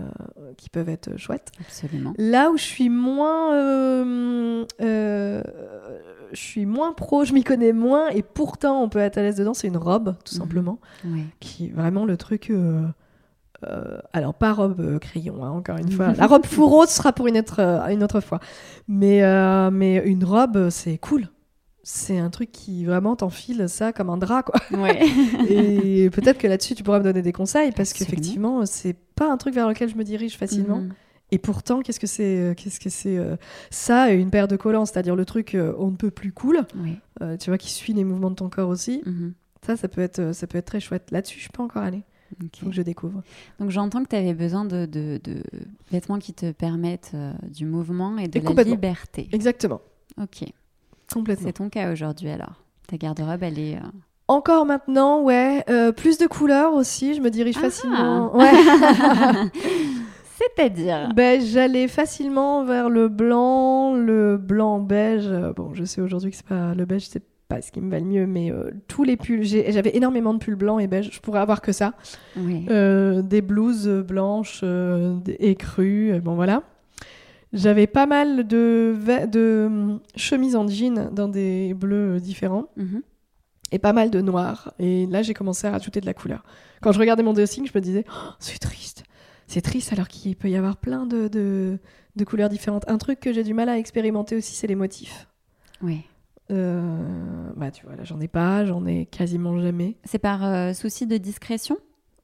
[0.56, 1.52] qui peuvent être chouettes.
[1.60, 2.12] Absolument.
[2.18, 8.22] Là où je suis moins, euh, je suis moins pro, je m'y connais moins, et
[8.22, 10.40] pourtant on peut être à l'aise dedans, c'est une robe, tout Mhm.
[10.40, 11.24] simplement, Ouais.
[11.40, 12.52] qui est vraiment le truc.
[14.12, 16.12] alors pas robe crayon, hein, encore une fois.
[16.12, 18.38] La robe fourreau ce sera pour une autre, une autre fois.
[18.86, 19.22] Mais,
[19.70, 21.28] mais une robe, c'est cool.
[21.88, 24.60] C'est un truc qui vraiment t'enfile ça comme un drap, quoi.
[24.76, 25.00] Ouais.
[25.48, 29.36] Et peut-être que là-dessus, tu pourras me donner des conseils, parce qu'effectivement, c'est pas un
[29.36, 30.80] truc vers lequel je me dirige facilement.
[30.80, 30.92] Mhm.
[31.30, 33.36] Et pourtant, qu'est-ce que c'est euh, Qu'est-ce que c'est euh,
[33.70, 36.66] ça et une paire de collants, c'est-à-dire le truc euh, on ne peut plus cool,
[37.22, 39.02] euh, tu vois, qui suit les mouvements de ton corps aussi.
[39.06, 39.34] Mhm.
[39.64, 41.12] Ça, ça peut être, ça peut être très chouette.
[41.12, 42.02] Là-dessus, je peux encore aller.
[42.42, 42.50] Ok.
[42.58, 43.22] Faut que je découvre.
[43.60, 45.40] Donc j'entends que tu avais besoin de, de- de
[45.92, 47.14] vêtements qui te permettent
[47.48, 49.28] du mouvement et de Et la liberté.
[49.30, 49.80] Exactement,
[50.20, 50.44] Ok.
[51.12, 51.46] Complètement.
[51.46, 52.62] C'est ton cas aujourd'hui alors.
[52.88, 53.76] Ta garde-robe, elle est.
[53.76, 53.80] euh,
[54.28, 55.64] Encore maintenant, ouais.
[55.70, 57.14] euh, plus de couleurs aussi.
[57.14, 57.62] Je me dirige Ah.
[57.62, 58.36] facilement.
[58.36, 58.50] Ouais.
[60.38, 61.08] C'est-à-dire.
[61.14, 65.28] ben, j'allais facilement vers le blanc, le blanc beige.
[65.56, 67.98] Bon, je sais aujourd'hui que c'est pas le beige, c'est pas ce qui me va
[68.00, 69.44] le mieux, mais euh, tous les pulls.
[69.44, 71.10] j'ai- J'avais énormément de pulls blancs et beige.
[71.12, 71.94] Je pourrais avoir que ça.
[72.36, 72.66] Oui.
[72.70, 76.62] Euh, des blouses blanches euh, écrues, euh, bon voilà.
[77.56, 83.02] J'avais pas mal de, hum, chemises en jean dans des bleus euh, différents Mhm.
[83.72, 84.72] et pas mal de noirs.
[84.78, 86.44] Et là, j'ai commencé à rajouter de la couleur.
[86.82, 89.04] Quand je regardais mon dressing, je me disais, Oh, c'est triste.
[89.48, 91.78] C'est triste alors qu'il peut y avoir plein de, de,
[92.16, 92.84] de couleurs différentes.
[92.88, 95.28] Un truc que j'ai du mal à expérimenter aussi, c'est les motifs.
[95.82, 96.02] Oui.
[96.50, 97.02] Euh,
[97.56, 99.96] bah tu vois, là, j'en ai pas, j'en ai quasiment jamais.
[100.04, 101.76] C'est par euh, souci de discrétion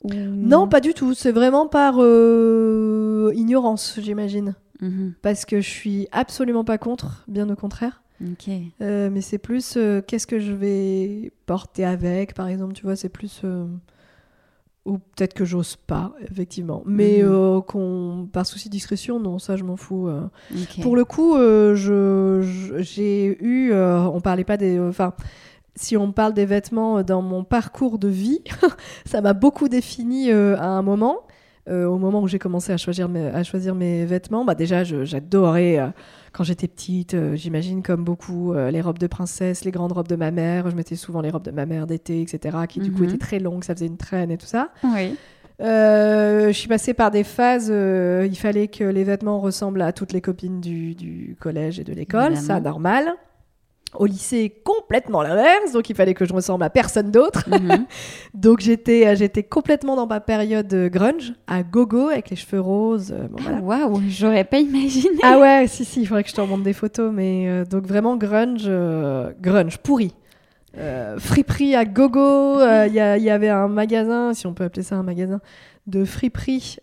[0.04, 1.14] ou- Non, pas du tout.
[1.14, 4.54] C'est vraiment par euh, ignorance, j'imagine.
[4.82, 5.14] Mhm.
[5.22, 8.02] Parce que je suis absolument pas contre, bien au contraire.
[8.80, 12.94] Euh, mais c'est plus euh, qu'est-ce que je vais porter avec, par exemple, tu vois,
[12.96, 13.40] c'est plus.
[13.44, 13.64] euh,
[14.84, 16.82] ou peut-être que j'ose pas, effectivement.
[16.84, 17.22] Mais
[17.68, 20.10] qu'on, par souci de discrétion, non, ça je m'en fous.
[20.82, 23.72] Pour le coup, je, j'ai eu.
[23.72, 24.80] on parlait pas des.
[24.80, 25.14] Enfin.
[25.76, 28.40] si on parle des vêtements dans mon parcours de vie,
[29.06, 31.20] ça m'a beaucoup défini euh, à un moment.
[31.68, 34.82] Euh, au moment où j'ai commencé à choisir mes, à choisir mes vêtements, bah déjà,
[34.82, 35.86] j'adorais, euh,
[36.32, 40.16] quand j'étais petite, euh, j'imagine comme beaucoup, les robes de princesse, les grandes robes de
[40.16, 40.68] ma mère.
[40.70, 43.08] Je mettais souvent les robes de ma mère d'été, etc., qui du coup Mhm.
[43.10, 44.70] étaient très longues, ça faisait une traîne et tout ça.
[44.82, 45.14] Oui.
[45.60, 47.68] Je suis passée par des phases.
[47.72, 51.92] il fallait que les vêtements ressemblent à toutes les copines du, du collège et de
[51.92, 53.12] l'école, ça normal.
[53.94, 57.44] Au lycée, complètement l'inverse, donc il fallait que je ressemble à personne d'autre.
[57.50, 57.84] Mhm.
[58.34, 62.60] Donc j'étais, euh, j'étais complètement dans ma période euh, grunge, à gogo, avec les cheveux
[62.60, 63.12] roses.
[63.12, 63.58] euh, voilà.
[63.58, 65.18] Waouh, j'aurais pas imaginé.
[65.22, 67.86] Ah ouais, si, si, il faudrait que je te remonte des photos, mais euh, donc
[67.86, 70.14] vraiment grunge, euh, grunge, pourri.
[70.78, 74.96] Euh, friperie à gogo, euh, il y, avait un magasin, si on peut appeler ça
[74.96, 75.40] un magasin,
[75.86, 76.78] de friperie,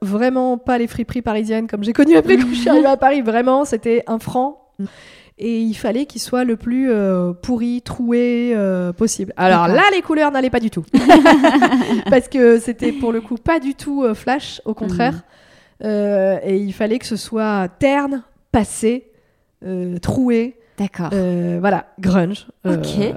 [0.00, 3.20] vraiment pas les friperies parisiennes comme j'ai connu après quand je suis arrivée à Paris,
[3.20, 4.72] vraiment c'était un franc.
[5.42, 9.32] Et il fallait qu'il soit le plus euh, pourri, troué euh, possible.
[9.38, 10.84] Alors là, les couleurs n'allaient pas du tout.
[12.10, 15.22] Parce que c'était pour le coup pas du tout euh, flash, au contraire.
[15.82, 16.40] Mhm.
[16.44, 18.22] Et il fallait que ce soit terne,
[18.52, 19.10] passé,
[20.02, 21.08] troué, D'accord.
[21.08, 22.46] voilà, grunge.
[22.66, 23.14] Ok.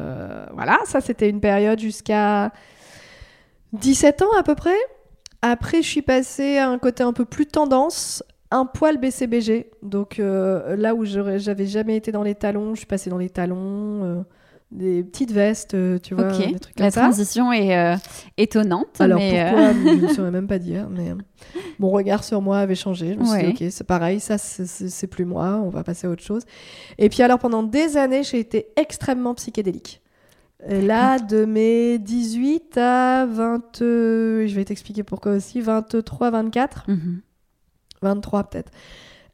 [0.54, 2.54] voilà, ça c'était une période jusqu'à
[3.74, 4.78] 17 ans à peu près.
[5.42, 8.24] Après, je suis passée à un côté un peu plus tendance,
[8.54, 9.72] un poil BCBG.
[9.82, 13.30] Donc euh, là où j'avais jamais été dans les talons, je suis passée dans les
[13.30, 14.22] talons, euh,
[14.72, 17.02] des petites vestes, euh, tu vois, des trucs La comme ça.
[17.02, 17.96] transition est euh,
[18.38, 19.00] étonnante.
[19.00, 21.12] Alors mais, pourquoi Je ne saurais même pas dire, mais
[21.80, 23.14] mon regard sur moi avait changé.
[23.14, 23.52] Je me suis Ouais.
[23.54, 26.44] dit, ok, c'est pareil, ça c'est- plus moi, on va passer à autre chose.
[26.98, 30.02] Et puis alors pendant des années, j'ai été extrêmement psychédélique.
[30.70, 36.86] Et là, de mes 18 à 20, euh, je vais t'expliquer pourquoi aussi, 23, 24,
[36.90, 37.20] mhm.
[38.04, 38.72] 23 peut-être.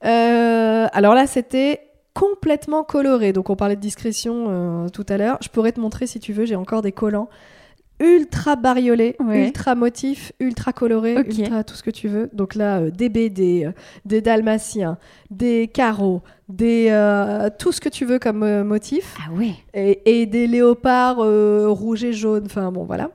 [0.06, 1.82] Euh, alors là, c'était
[2.14, 3.34] complètement coloré.
[3.34, 5.38] Donc on parlait de discrétion euh, tout à l'heure.
[5.42, 7.30] Je pourrais te montrer si tu veux, j'ai encore des collants
[8.02, 9.48] ultra bariolés, Ouais.
[9.48, 12.30] ultra motifs, ultra colorés, ultra tout ce que tu veux.
[12.32, 13.70] Donc là, euh, des BD,
[14.06, 14.98] des dalmatiens,
[15.32, 19.18] des carreaux, des euh, tout ce que tu veux comme motif.
[19.20, 19.52] Ah ouais.
[19.74, 22.46] Et, et des léopards rouges et jaunes.
[22.46, 23.12] Enfin bon, voilà.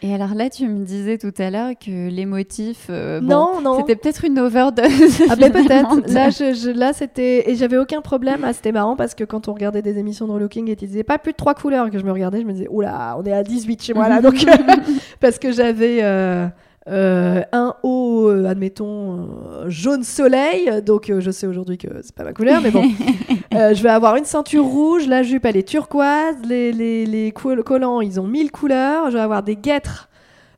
[0.00, 2.86] Et alors là, tu me disais tout à l'heure que les motifs.
[2.88, 3.78] euh, bon, non, non.
[3.80, 5.22] C'était peut-être une overdose.
[5.28, 6.12] Ah ben peut-être.
[6.12, 8.40] Là, je, je- là c'était et j'avais aucun problème.
[8.44, 11.02] Ah, c'était marrant parce que quand on regardait des émissions de relooking et ils disaient
[11.02, 13.32] pas plus de trois couleurs que je me regardais, je me disais oula, on est
[13.32, 14.20] à 18 chez moi là.
[14.20, 14.34] Donc
[15.20, 16.46] parce que j'avais euh,
[16.88, 20.70] euh, un haut, euh, admettons euh, jaune soleil.
[20.84, 22.84] Donc je sais aujourd'hui que c'est pas ma couleur, mais bon.
[23.52, 27.64] Je vais avoir une ceinture rouge, la jupe elle est turquoise, les, les, les col-
[27.64, 30.08] collants ils ont mille couleurs, je vais avoir des guêtres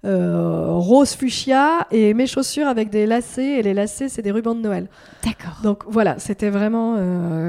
[0.05, 4.61] rose fuchsia et mes chaussures avec des lacets et les lacets c'est des rubans de
[4.61, 4.89] Noël.
[5.25, 5.61] D'accord.
[5.63, 6.97] Donc voilà, c'était vraiment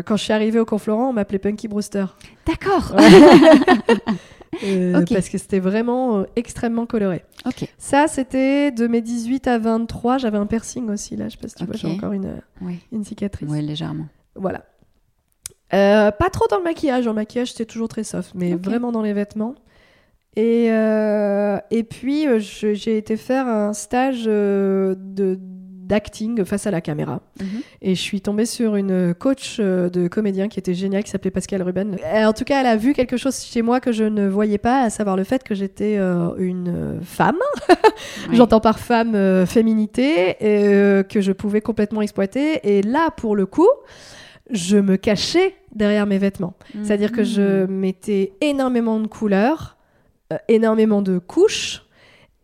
[0.06, 2.06] quand je suis arrivée au Conflorent, on m'appelait Punky Brewster
[2.48, 2.96] D'accord.
[4.64, 7.24] Euh, parce que c'était vraiment euh, extrêmement coloré.
[7.78, 11.48] Ça c'était de mes 18 à 23, j'avais un piercing aussi là, je sais pas
[11.48, 12.80] si tu vois, j'ai encore une, Oui.
[12.92, 13.50] une cicatrice.
[13.50, 14.08] Ouais, légèrement.
[14.36, 14.66] Voilà.
[15.74, 17.06] Euh, pas trop dans le maquillage.
[17.06, 19.56] Le maquillage, c'était toujours très soft, mais vraiment dans les vêtements.
[20.36, 25.38] Et, euh, et puis, euh, j'ai été faire un stage euh, de
[25.92, 27.20] d'acting face à la caméra.
[27.42, 27.48] Mhm.
[27.82, 31.32] Et je suis tombée sur une coach euh, de comédien qui était géniale, qui s'appelait
[31.32, 31.98] Pascal Ruben.
[32.16, 34.84] En tout cas, elle a vu quelque chose chez moi que je ne voyais pas,
[34.84, 37.40] à savoir le fait que j'étais euh, une femme.
[38.32, 42.78] J'entends par femme euh, féminité, et, euh, que je pouvais complètement exploiter.
[42.78, 43.68] Et là, pour le coup,
[44.50, 46.54] je me cachais derrière mes vêtements.
[46.84, 47.74] C'est-à-dire que je Mhm.
[47.74, 49.78] mettais énormément de couleurs,
[50.48, 51.84] énormément de couches,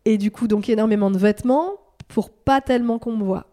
[0.04, 1.72] et du coup, donc énormément de vêtements
[2.08, 3.46] pour pas tellement qu'on me voit.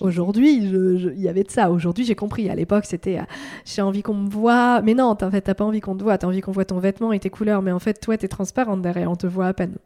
[0.00, 1.70] Aujourd'hui, il y avait de ça.
[1.70, 2.48] Aujourd'hui, j'ai compris.
[2.48, 3.24] À l'époque, c'était euh,
[3.64, 4.80] j'ai envie qu'on me voit.
[4.82, 6.18] Mais non, en fait, t'as pas envie qu'on te voit.
[6.18, 7.62] T'as envie qu'on voit ton vêtement et tes couleurs.
[7.62, 9.10] Mais en fait, toi, t'es transparente derrière.
[9.10, 9.76] On te voit à peine.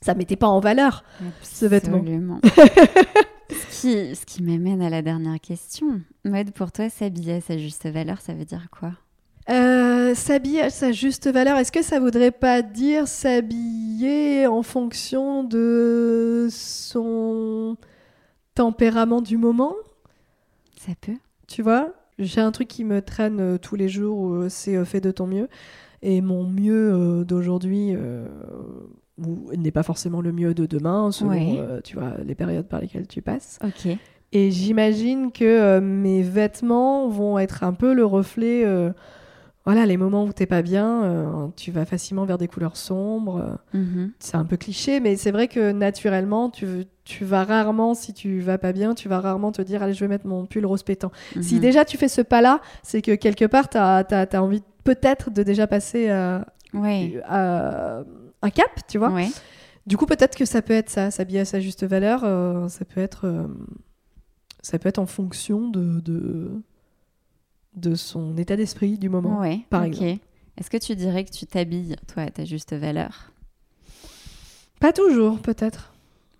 [0.00, 1.04] Ça mettait pas en valeur.
[1.42, 1.98] ce vêtement.
[1.98, 2.40] Absolument.
[3.50, 6.00] ce qui, ce qui m'amène à la dernière question.
[6.24, 8.92] Mode, pour toi, s'habiller à sa juste valeur, ça veut dire quoi?
[9.50, 9.81] Euh,
[10.14, 16.48] s'habiller à sa juste valeur, est-ce que ça voudrait pas dire s'habiller en fonction de
[16.50, 17.76] son
[18.54, 19.74] tempérament du moment?
[20.78, 24.48] Ça peut Tu vois J'ai un truc qui me traîne euh, tous les jours, euh,
[24.48, 25.48] c'est euh, fais de ton mieux.
[26.02, 27.94] Et mon mieux euh, d'aujourd'hui,
[29.18, 31.60] ou n'est pas forcément le mieux de demain, selon Ouais.
[31.84, 33.58] tu vois, les périodes par lesquelles tu passes.
[33.64, 33.96] Ok.
[34.32, 38.64] Et j'imagine que mes vêtements vont être un peu le reflet.
[39.66, 42.76] Euh, voilà, les moments où t'es pas bien, euh, tu vas facilement vers des couleurs
[42.76, 43.38] sombres.
[43.74, 44.12] euh, Mhm.
[44.18, 46.66] c'est un peu cliché, mais c'est vrai que naturellement, tu,
[47.04, 50.00] tu vas rarement, si tu vas pas bien, tu vas rarement te dire Allez, je
[50.00, 51.10] vais mettre mon pull rose pétant.
[51.40, 51.60] Si Mhm.
[51.60, 55.66] déjà tu fais ce pas-là, c'est que quelque part, tu as, envie peut-être de déjà
[55.66, 56.44] passer à,
[56.74, 57.20] Ouais.
[57.28, 58.02] à
[58.42, 59.10] un cap, tu vois.
[59.10, 59.28] Ouais.
[59.86, 62.84] Du coup, peut-être que ça peut être ça, s'habiller à sa juste valeur, euh, ça
[62.84, 63.46] peut être, euh,
[64.62, 66.50] ça peut être en fonction de, de,
[67.74, 69.40] de son état d'esprit du moment.
[69.40, 69.60] Ouais.
[69.70, 70.18] par exemple.
[70.58, 73.32] Est-ce que tu dirais que tu t'habilles, toi, à ta juste valeur?
[74.80, 75.92] Pas toujours, peut-être.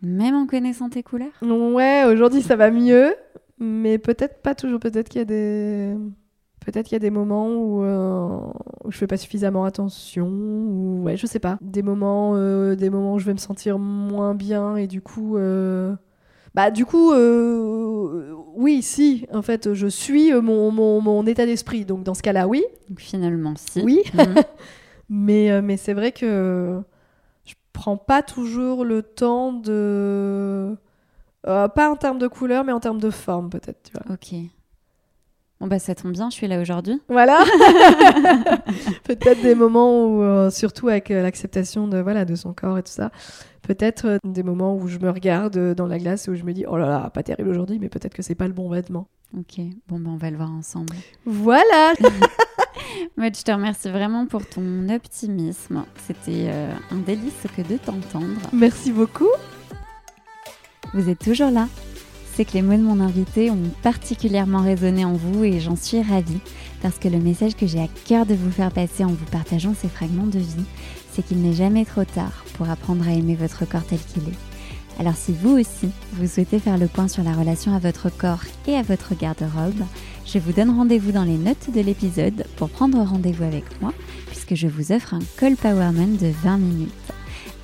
[0.02, 1.32] Même en connaissant tes couleurs?
[1.42, 3.14] Ouais, aujourd'hui ça va mieux,
[3.58, 4.80] mais peut-être pas toujours.
[4.80, 5.94] Peut-être qu'il y a des,
[6.64, 8.38] peut-être qu'il y a des moments où, euh,
[8.84, 11.56] où je fais pas suffisamment attention, ou ouais, je sais pas.
[11.60, 15.36] Des moments, euh, des moments où je vais me sentir moins bien et du coup,
[15.36, 15.94] euh,
[16.54, 19.26] bah du coup, euh, oui, si.
[19.32, 21.84] En fait, je suis euh, mon, mon, mon état d'esprit.
[21.84, 23.80] Donc dans ce cas-là, oui, Donc finalement, si.
[23.82, 24.02] oui.
[24.14, 24.34] Mhm.
[25.14, 26.80] Mais, euh, mais c'est vrai que
[27.44, 30.74] je prends pas toujours le temps de.
[31.46, 33.82] euh, pas en termes de couleur, mais en termes de forme, peut-être.
[33.82, 34.14] Tu vois.
[34.14, 34.34] ok.
[35.62, 37.00] Bon, bah ça tombe bien, je suis là aujourd'hui.
[37.08, 37.38] Voilà
[39.04, 42.82] Peut-être des moments où, euh, surtout avec euh, l'acceptation de, voilà, de son corps et
[42.82, 43.12] tout ça,
[43.62, 46.52] peut-être euh, des moments où je me regarde dans la glace et où je me
[46.52, 49.06] dis oh là là, pas terrible aujourd'hui, mais peut-être que c'est pas le bon vêtement.
[49.38, 49.64] Ok.
[49.86, 50.96] Bon, bah on va le voir ensemble.
[51.26, 51.92] Voilà
[53.16, 55.84] Moi, je te remercie vraiment pour ton optimisme.
[56.08, 58.50] C'était euh, un délice que de t'entendre.
[58.52, 59.30] Merci beaucoup
[60.92, 61.68] Vous êtes toujours là
[62.34, 66.00] C'est que les mots de mon invité ont particulièrement résonné en vous et j'en suis
[66.00, 66.40] ravie
[66.80, 69.74] parce que le message que j'ai à cœur de vous faire passer en vous partageant
[69.74, 70.64] ces fragments de vie,
[71.12, 74.98] c'est qu'il n'est jamais trop tard pour apprendre à aimer votre corps tel qu'il est.
[74.98, 78.44] Alors si vous aussi, vous souhaitez faire le point sur la relation à votre corps
[78.66, 79.84] et à votre garde-robe,
[80.24, 83.92] je vous donne rendez-vous dans les notes de l'épisode pour prendre rendez-vous avec moi
[84.28, 86.92] puisque je vous offre un call powerman de 20 minutes.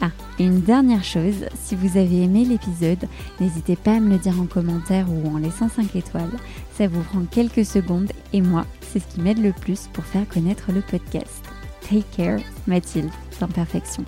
[0.00, 3.08] Ah, une dernière chose, si vous avez aimé l'épisode,
[3.40, 6.30] n'hésitez pas à me le dire en commentaire ou en laissant 5 étoiles.
[6.74, 10.28] Ça vous prend quelques secondes et moi, c'est ce qui m'aide le plus pour faire
[10.28, 11.42] connaître le podcast.
[11.80, 14.04] Take care, Mathilde, d'imperfection.